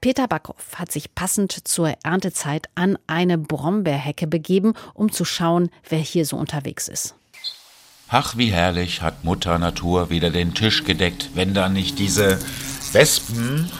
Peter 0.00 0.28
Backhoff 0.28 0.76
hat 0.78 0.92
sich 0.92 1.16
passend 1.16 1.66
zur 1.66 1.92
Erntezeit 2.04 2.68
an 2.76 2.96
eine 3.08 3.36
Brombeerhecke 3.36 4.28
begeben, 4.28 4.74
um 4.94 5.10
zu 5.10 5.24
schauen, 5.24 5.70
wer 5.88 5.98
hier 5.98 6.24
so 6.24 6.36
unterwegs 6.36 6.86
ist. 6.86 7.16
Ach, 8.12 8.36
wie 8.36 8.50
herrlich 8.50 9.02
hat 9.02 9.22
Mutter 9.22 9.56
Natur 9.60 10.10
wieder 10.10 10.30
den 10.30 10.52
Tisch 10.52 10.82
gedeckt, 10.82 11.30
wenn 11.34 11.54
da 11.54 11.68
nicht 11.68 12.00
diese 12.00 12.40
Wespen 12.90 13.70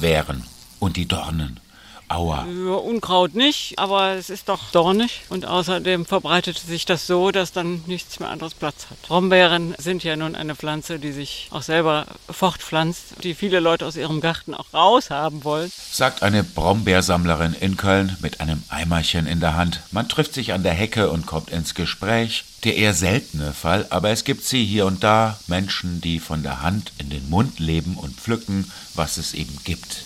wären 0.00 0.42
und 0.78 0.96
die 0.96 1.06
Dornen. 1.06 1.60
Aua. 2.08 2.46
Ja, 2.46 2.74
Unkraut 2.74 3.34
nicht, 3.34 3.78
aber 3.78 4.14
es 4.14 4.30
ist 4.30 4.48
doch 4.48 4.70
dornig 4.72 5.22
und 5.28 5.44
außerdem 5.44 6.06
verbreitet 6.06 6.58
sich 6.58 6.86
das 6.86 7.06
so, 7.06 7.30
dass 7.30 7.52
dann 7.52 7.82
nichts 7.86 8.18
mehr 8.18 8.30
anderes 8.30 8.54
Platz 8.54 8.86
hat. 8.90 9.02
Brombeeren 9.02 9.74
sind 9.78 10.04
ja 10.04 10.16
nun 10.16 10.34
eine 10.34 10.54
Pflanze, 10.54 10.98
die 10.98 11.12
sich 11.12 11.48
auch 11.50 11.62
selber 11.62 12.06
fortpflanzt, 12.30 13.22
die 13.22 13.34
viele 13.34 13.60
Leute 13.60 13.84
aus 13.84 13.96
ihrem 13.96 14.20
Garten 14.20 14.54
auch 14.54 14.72
raushaben 14.72 15.44
wollen. 15.44 15.70
Sagt 15.90 16.22
eine 16.22 16.44
Brombeersammlerin 16.44 17.54
in 17.60 17.76
Köln 17.76 18.16
mit 18.20 18.40
einem 18.40 18.62
Eimerchen 18.68 19.26
in 19.26 19.40
der 19.40 19.56
Hand. 19.56 19.80
Man 19.90 20.08
trifft 20.08 20.32
sich 20.32 20.52
an 20.52 20.62
der 20.62 20.74
Hecke 20.74 21.10
und 21.10 21.26
kommt 21.26 21.50
ins 21.50 21.74
Gespräch. 21.74 22.44
Der 22.64 22.76
eher 22.76 22.92
seltene 22.92 23.52
Fall, 23.52 23.86
aber 23.90 24.10
es 24.10 24.24
gibt 24.24 24.44
sie 24.44 24.64
hier 24.64 24.84
und 24.86 25.04
da, 25.04 25.38
Menschen, 25.46 26.00
die 26.00 26.18
von 26.18 26.42
der 26.42 26.60
Hand 26.60 26.92
in 26.98 27.08
den 27.08 27.30
Mund 27.30 27.60
leben 27.60 27.96
und 27.96 28.16
pflücken, 28.16 28.68
was 28.94 29.16
es 29.16 29.32
eben 29.32 29.56
gibt. 29.62 30.02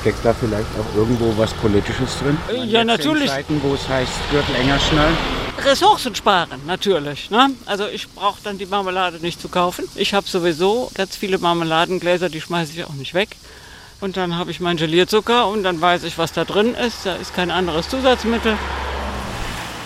Steckt 0.00 0.24
da 0.24 0.34
vielleicht 0.34 0.68
auch 0.78 0.96
irgendwo 0.96 1.36
was 1.36 1.52
Politisches 1.54 2.18
drin? 2.18 2.38
Äh, 2.48 2.64
ja, 2.64 2.84
natürlich. 2.84 3.24
In 3.24 3.28
Zeiten, 3.28 3.60
wo 3.62 3.74
es 3.74 3.88
heißt, 3.88 4.12
Gürtel 4.30 4.54
enger 4.56 4.78
schnallen. 4.78 5.16
Ressourcen 5.64 6.14
sparen, 6.14 6.60
natürlich. 6.66 7.30
Ne? 7.30 7.50
Also 7.64 7.86
ich 7.88 8.08
brauche 8.10 8.40
dann 8.44 8.58
die 8.58 8.66
Marmelade 8.66 9.18
nicht 9.18 9.40
zu 9.40 9.48
kaufen. 9.48 9.84
Ich 9.94 10.14
habe 10.14 10.28
sowieso 10.28 10.90
ganz 10.94 11.16
viele 11.16 11.38
Marmeladengläser, 11.38 12.28
die 12.28 12.40
schmeiße 12.40 12.72
ich 12.74 12.84
auch 12.84 12.94
nicht 12.94 13.14
weg. 13.14 13.36
Und 14.00 14.16
dann 14.16 14.36
habe 14.36 14.50
ich 14.50 14.60
meinen 14.60 14.76
Gelierzucker 14.76 15.48
und 15.48 15.62
dann 15.62 15.80
weiß 15.80 16.04
ich, 16.04 16.18
was 16.18 16.32
da 16.32 16.44
drin 16.44 16.74
ist. 16.74 17.06
Da 17.06 17.14
ist 17.16 17.34
kein 17.34 17.50
anderes 17.50 17.88
Zusatzmittel. 17.88 18.56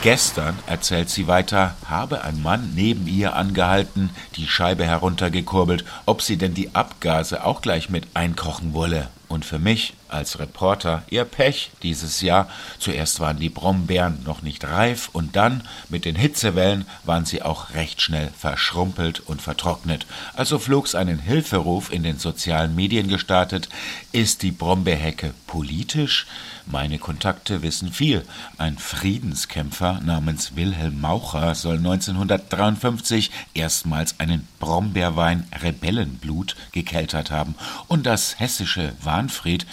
Gestern, 0.02 0.59
erzählt 0.66 1.11
sie 1.11 1.28
weiter, 1.28 1.76
habe 1.88 2.24
ein 2.24 2.42
Mann 2.42 2.72
neben 2.74 3.06
ihr 3.06 3.37
angehalten, 3.37 4.11
die 4.37 4.46
Scheibe 4.46 4.85
heruntergekurbelt, 4.85 5.85
ob 6.06 6.22
sie 6.22 6.38
denn 6.38 6.54
die 6.54 6.74
Abgase 6.74 7.44
auch 7.44 7.61
gleich 7.61 7.90
mit 7.90 8.06
einkochen 8.14 8.72
wolle. 8.72 9.09
Und 9.31 9.45
für 9.45 9.61
mich 9.61 9.95
als 10.09 10.40
Reporter 10.40 11.05
ihr 11.09 11.25
Pech 11.25 11.71
dieses 11.85 12.21
Jahr. 12.21 12.49
Zuerst 12.81 13.21
waren 13.21 13.38
die 13.38 13.49
Brombeeren 13.49 14.25
noch 14.25 14.43
nicht 14.43 14.64
reif 14.64 15.09
und 15.12 15.37
dann 15.37 15.62
mit 15.88 16.05
den 16.05 16.16
Hitzewellen 16.16 16.85
waren 17.05 17.25
sie 17.25 17.40
auch 17.40 17.73
recht 17.75 18.03
schnell 18.03 18.33
verschrumpelt 18.37 19.21
und 19.21 19.40
vertrocknet. 19.40 20.05
Also 20.35 20.59
flog's 20.59 20.97
einen 20.97 21.21
Hilferuf 21.21 21.93
in 21.93 22.03
den 22.03 22.19
sozialen 22.19 22.75
Medien 22.75 23.07
gestartet. 23.07 23.69
Ist 24.11 24.43
die 24.43 24.51
Brombeerhecke 24.51 25.33
politisch? 25.47 26.27
Meine 26.70 27.00
Kontakte 27.00 27.62
wissen 27.62 27.92
viel. 27.92 28.24
Ein 28.56 28.78
Friedenskämpfer 28.78 30.00
namens 30.04 30.54
Wilhelm 30.54 31.00
Maucher 31.00 31.56
soll 31.56 31.78
1953 31.78 33.33
erstmals 33.54 34.20
einen 34.20 34.46
Brombeerwein 34.61 35.48
Rebellenblut 35.62 36.54
gekeltert 36.70 37.33
haben. 37.33 37.56
Und 37.88 38.06
das 38.06 38.38
hessische 38.38 38.92
Wahnfried 39.02 39.66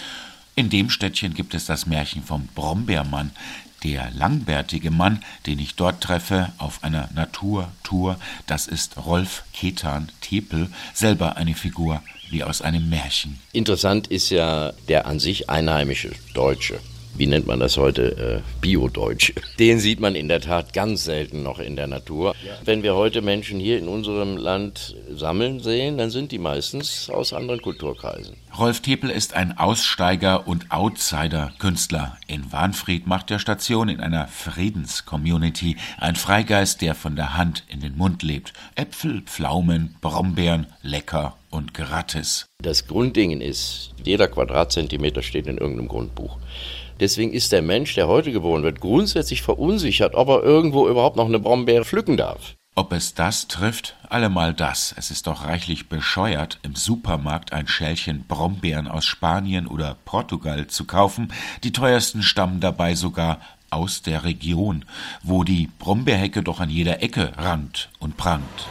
In 0.56 0.70
dem 0.70 0.90
Städtchen 0.90 1.34
gibt 1.34 1.54
es 1.54 1.66
das 1.66 1.86
Märchen 1.86 2.24
vom 2.24 2.48
Brombeermann, 2.48 3.30
der 3.84 4.10
langbärtige 4.10 4.90
Mann, 4.90 5.22
den 5.46 5.60
ich 5.60 5.76
dort 5.76 6.02
treffe, 6.02 6.52
auf 6.58 6.82
einer 6.82 7.08
Naturtour, 7.14 8.18
das 8.48 8.66
ist 8.66 8.96
Rolf 8.96 9.44
Ketan 9.52 10.10
Tepel, 10.20 10.68
selber 10.94 11.36
eine 11.36 11.54
Figur 11.54 12.02
wie 12.30 12.44
aus 12.44 12.62
einem 12.62 12.88
Märchen. 12.88 13.38
Interessant 13.52 14.08
ist 14.08 14.30
ja 14.30 14.72
der 14.88 15.06
an 15.06 15.18
sich 15.18 15.48
einheimische 15.48 16.10
Deutsche 16.34 16.80
wie 17.16 17.26
nennt 17.26 17.46
man 17.46 17.60
das 17.60 17.76
heute, 17.76 18.42
äh, 18.42 18.60
Bio-Deutsch. 18.60 19.32
Den 19.58 19.80
sieht 19.80 20.00
man 20.00 20.14
in 20.14 20.28
der 20.28 20.40
Tat 20.40 20.72
ganz 20.72 21.04
selten 21.04 21.42
noch 21.42 21.58
in 21.58 21.76
der 21.76 21.86
Natur. 21.86 22.34
Wenn 22.64 22.82
wir 22.82 22.94
heute 22.94 23.22
Menschen 23.22 23.58
hier 23.58 23.78
in 23.78 23.88
unserem 23.88 24.36
Land 24.36 24.94
sammeln 25.10 25.60
sehen, 25.60 25.98
dann 25.98 26.10
sind 26.10 26.32
die 26.32 26.38
meistens 26.38 27.10
aus 27.10 27.32
anderen 27.32 27.60
Kulturkreisen. 27.60 28.36
Rolf 28.56 28.80
Tepel 28.80 29.10
ist 29.10 29.34
ein 29.34 29.56
Aussteiger 29.58 30.48
und 30.48 30.70
Outsider-Künstler. 30.70 32.16
In 32.26 32.50
Warnfried 32.52 33.06
macht 33.06 33.30
er 33.30 33.38
Station 33.38 33.88
in 33.88 34.00
einer 34.00 34.26
Friedenscommunity. 34.26 35.76
Ein 35.98 36.16
Freigeist, 36.16 36.80
der 36.82 36.94
von 36.94 37.14
der 37.14 37.36
Hand 37.36 37.64
in 37.68 37.80
den 37.80 37.96
Mund 37.96 38.22
lebt. 38.22 38.52
Äpfel, 38.74 39.22
Pflaumen, 39.22 39.96
Brombeeren, 40.00 40.66
lecker 40.82 41.36
und 41.50 41.74
gratis. 41.74 42.46
Das 42.60 42.86
Grundding 42.86 43.40
ist, 43.40 43.90
jeder 44.04 44.28
Quadratzentimeter 44.28 45.22
steht 45.22 45.46
in 45.46 45.58
irgendeinem 45.58 45.88
Grundbuch. 45.88 46.38
Deswegen 47.00 47.32
ist 47.32 47.52
der 47.52 47.62
Mensch, 47.62 47.94
der 47.94 48.08
heute 48.08 48.32
geboren 48.32 48.64
wird, 48.64 48.80
grundsätzlich 48.80 49.42
verunsichert, 49.42 50.14
ob 50.14 50.28
er 50.28 50.42
irgendwo 50.42 50.88
überhaupt 50.88 51.16
noch 51.16 51.26
eine 51.26 51.38
Brombeere 51.38 51.84
pflücken 51.84 52.16
darf. 52.16 52.54
Ob 52.74 52.92
es 52.92 53.14
das 53.14 53.48
trifft? 53.48 53.96
Allemal 54.08 54.54
das. 54.54 54.94
Es 54.96 55.10
ist 55.10 55.26
doch 55.26 55.44
reichlich 55.44 55.88
bescheuert, 55.88 56.58
im 56.62 56.76
Supermarkt 56.76 57.52
ein 57.52 57.66
Schälchen 57.66 58.24
Brombeeren 58.26 58.88
aus 58.88 59.04
Spanien 59.04 59.66
oder 59.66 59.96
Portugal 60.04 60.68
zu 60.68 60.84
kaufen. 60.84 61.32
Die 61.64 61.72
teuersten 61.72 62.22
stammen 62.22 62.60
dabei 62.60 62.94
sogar 62.94 63.40
aus 63.70 64.02
der 64.02 64.24
Region, 64.24 64.84
wo 65.22 65.44
die 65.44 65.68
Brombeerhecke 65.78 66.42
doch 66.42 66.60
an 66.60 66.70
jeder 66.70 67.02
Ecke 67.02 67.32
rankt 67.36 67.90
und 67.98 68.16
prangt. 68.16 68.66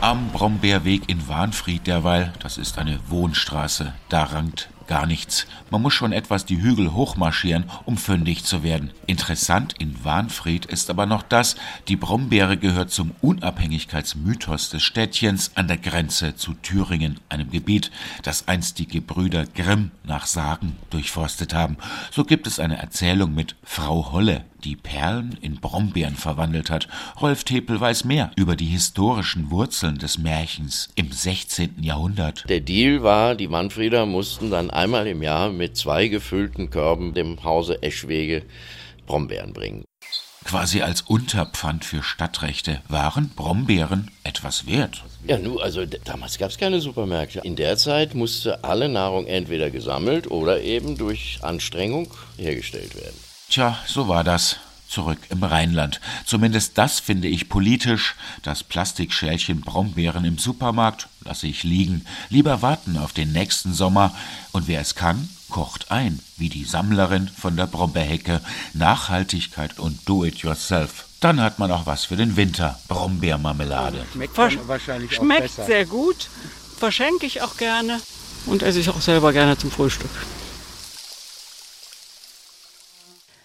Am 0.00 0.30
Brombeerweg 0.30 1.08
in 1.08 1.28
Warnfried 1.28 1.86
derweil, 1.86 2.32
das 2.40 2.58
ist 2.58 2.78
eine 2.78 2.98
Wohnstraße, 3.08 3.94
da 4.08 4.24
rankt 4.24 4.68
gar 4.86 5.06
nichts. 5.06 5.46
Man 5.70 5.82
muss 5.82 5.94
schon 5.94 6.12
etwas 6.12 6.44
die 6.44 6.60
Hügel 6.60 6.92
hochmarschieren, 6.92 7.64
um 7.84 7.96
fündig 7.96 8.44
zu 8.44 8.62
werden. 8.62 8.90
Interessant 9.06 9.74
in 9.78 10.04
Warnfried 10.04 10.66
ist 10.66 10.90
aber 10.90 11.06
noch 11.06 11.22
das, 11.22 11.56
die 11.88 11.96
Brombeere 11.96 12.56
gehört 12.56 12.90
zum 12.90 13.12
Unabhängigkeitsmythos 13.20 14.70
des 14.70 14.82
Städtchens 14.82 15.52
an 15.54 15.68
der 15.68 15.78
Grenze 15.78 16.34
zu 16.36 16.54
Thüringen, 16.54 17.20
einem 17.28 17.50
Gebiet, 17.50 17.90
das 18.22 18.48
einst 18.48 18.78
die 18.78 18.88
Gebrüder 18.88 19.46
Grimm 19.46 19.90
nach 20.04 20.26
Sagen 20.26 20.76
durchforstet 20.90 21.54
haben. 21.54 21.76
So 22.10 22.24
gibt 22.24 22.46
es 22.46 22.58
eine 22.58 22.78
Erzählung 22.78 23.34
mit 23.34 23.56
Frau 23.62 24.12
Holle, 24.12 24.44
die 24.64 24.76
Perlen 24.76 25.36
in 25.40 25.56
Brombeeren 25.56 26.16
verwandelt 26.16 26.70
hat. 26.70 26.88
Rolf 27.20 27.44
Tepel 27.44 27.80
weiß 27.80 28.04
mehr 28.04 28.30
über 28.36 28.56
die 28.56 28.66
historischen 28.66 29.50
Wurzeln 29.50 29.98
des 29.98 30.18
Märchens 30.18 30.88
im 30.94 31.12
16. 31.12 31.82
Jahrhundert. 31.82 32.44
Der 32.48 32.60
Deal 32.60 33.02
war, 33.02 33.34
die 33.34 33.48
Manfreder 33.48 34.06
mussten 34.06 34.50
dann 34.50 34.70
einmal 34.70 35.06
im 35.06 35.22
Jahr 35.22 35.50
mit 35.50 35.76
zwei 35.76 36.08
gefüllten 36.08 36.70
Körben 36.70 37.14
dem 37.14 37.42
Hause 37.44 37.82
Eschwege 37.82 38.44
Brombeeren 39.06 39.52
bringen. 39.52 39.84
Quasi 40.44 40.82
als 40.82 41.02
Unterpfand 41.02 41.84
für 41.84 42.02
Stadtrechte 42.02 42.82
waren 42.88 43.30
Brombeeren 43.30 44.10
etwas 44.24 44.66
wert. 44.66 45.04
Ja, 45.26 45.38
nun, 45.38 45.60
also 45.60 45.84
damals 45.86 46.36
gab 46.38 46.50
es 46.50 46.58
keine 46.58 46.80
Supermärkte. 46.80 47.40
In 47.44 47.56
der 47.56 47.76
Zeit 47.76 48.14
musste 48.14 48.64
alle 48.64 48.88
Nahrung 48.88 49.26
entweder 49.26 49.70
gesammelt 49.70 50.30
oder 50.30 50.60
eben 50.60 50.98
durch 50.98 51.38
Anstrengung 51.42 52.12
hergestellt 52.36 52.96
werden. 52.96 53.16
Tja, 53.52 53.76
so 53.86 54.08
war 54.08 54.24
das. 54.24 54.56
Zurück 54.88 55.18
im 55.28 55.42
Rheinland. 55.42 56.00
Zumindest 56.24 56.78
das 56.78 57.00
finde 57.00 57.28
ich 57.28 57.50
politisch. 57.50 58.14
Das 58.42 58.64
Plastikschälchen 58.64 59.60
Brombeeren 59.60 60.24
im 60.24 60.38
Supermarkt 60.38 61.08
lasse 61.22 61.48
ich 61.48 61.62
liegen. 61.62 62.06
Lieber 62.30 62.62
warten 62.62 62.96
auf 62.96 63.12
den 63.12 63.30
nächsten 63.32 63.74
Sommer. 63.74 64.14
Und 64.52 64.68
wer 64.68 64.80
es 64.80 64.94
kann, 64.94 65.28
kocht 65.50 65.90
ein, 65.90 66.18
wie 66.38 66.48
die 66.48 66.64
Sammlerin 66.64 67.28
von 67.28 67.58
der 67.58 67.66
Brombeerhecke. 67.66 68.40
Nachhaltigkeit 68.72 69.78
und 69.78 70.08
Do-it-yourself. 70.08 71.04
Dann 71.20 71.38
hat 71.38 71.58
man 71.58 71.70
auch 71.72 71.84
was 71.84 72.06
für 72.06 72.16
den 72.16 72.36
Winter. 72.36 72.80
Brombeermarmelade. 72.88 74.06
Schmeckt 74.14 74.38
wahrscheinlich 74.38 75.14
Schmeckt 75.14 75.50
sehr 75.50 75.84
gut. 75.84 76.30
Verschenke 76.78 77.26
ich 77.26 77.42
auch 77.42 77.58
gerne. 77.58 78.00
Und 78.46 78.62
esse 78.62 78.80
ich 78.80 78.88
auch 78.88 79.02
selber 79.02 79.34
gerne 79.34 79.58
zum 79.58 79.70
Frühstück. 79.70 80.10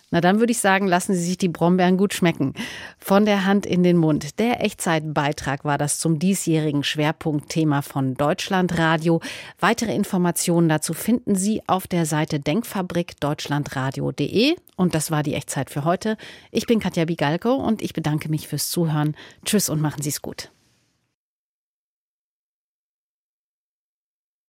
Na 0.09 0.21
dann 0.21 0.39
würde 0.39 0.51
ich 0.51 0.59
sagen, 0.59 0.87
lassen 0.87 1.13
Sie 1.13 1.23
sich 1.23 1.37
die 1.37 1.49
Brombeeren 1.49 1.97
gut 1.97 2.13
schmecken. 2.13 2.53
Von 2.97 3.25
der 3.25 3.45
Hand 3.45 3.65
in 3.65 3.83
den 3.83 3.97
Mund. 3.97 4.39
Der 4.39 4.63
Echtzeitbeitrag 4.63 5.65
war 5.65 5.77
das 5.77 5.99
zum 5.99 6.17
diesjährigen 6.17 6.83
Schwerpunktthema 6.83 7.81
von 7.81 8.13
Deutschlandradio. 8.13 9.19
Weitere 9.59 9.93
Informationen 9.93 10.69
dazu 10.69 10.93
finden 10.93 11.35
Sie 11.35 11.61
auf 11.67 11.87
der 11.87 12.05
Seite 12.05 12.39
Denkfabrik 12.39 13.19
deutschlandradio.de. 13.19 14.55
Und 14.77 14.95
das 14.95 15.11
war 15.11 15.23
die 15.23 15.33
Echtzeit 15.33 15.69
für 15.69 15.83
heute. 15.83 16.15
Ich 16.51 16.67
bin 16.67 16.79
Katja 16.79 17.03
Bigalko 17.03 17.53
und 17.55 17.81
ich 17.81 17.91
bedanke 17.91 18.29
mich 18.29 18.47
fürs 18.47 18.69
Zuhören. 18.69 19.15
Tschüss 19.43 19.69
und 19.69 19.81
machen 19.81 20.01
Sie 20.01 20.09
es 20.09 20.21
gut. 20.21 20.51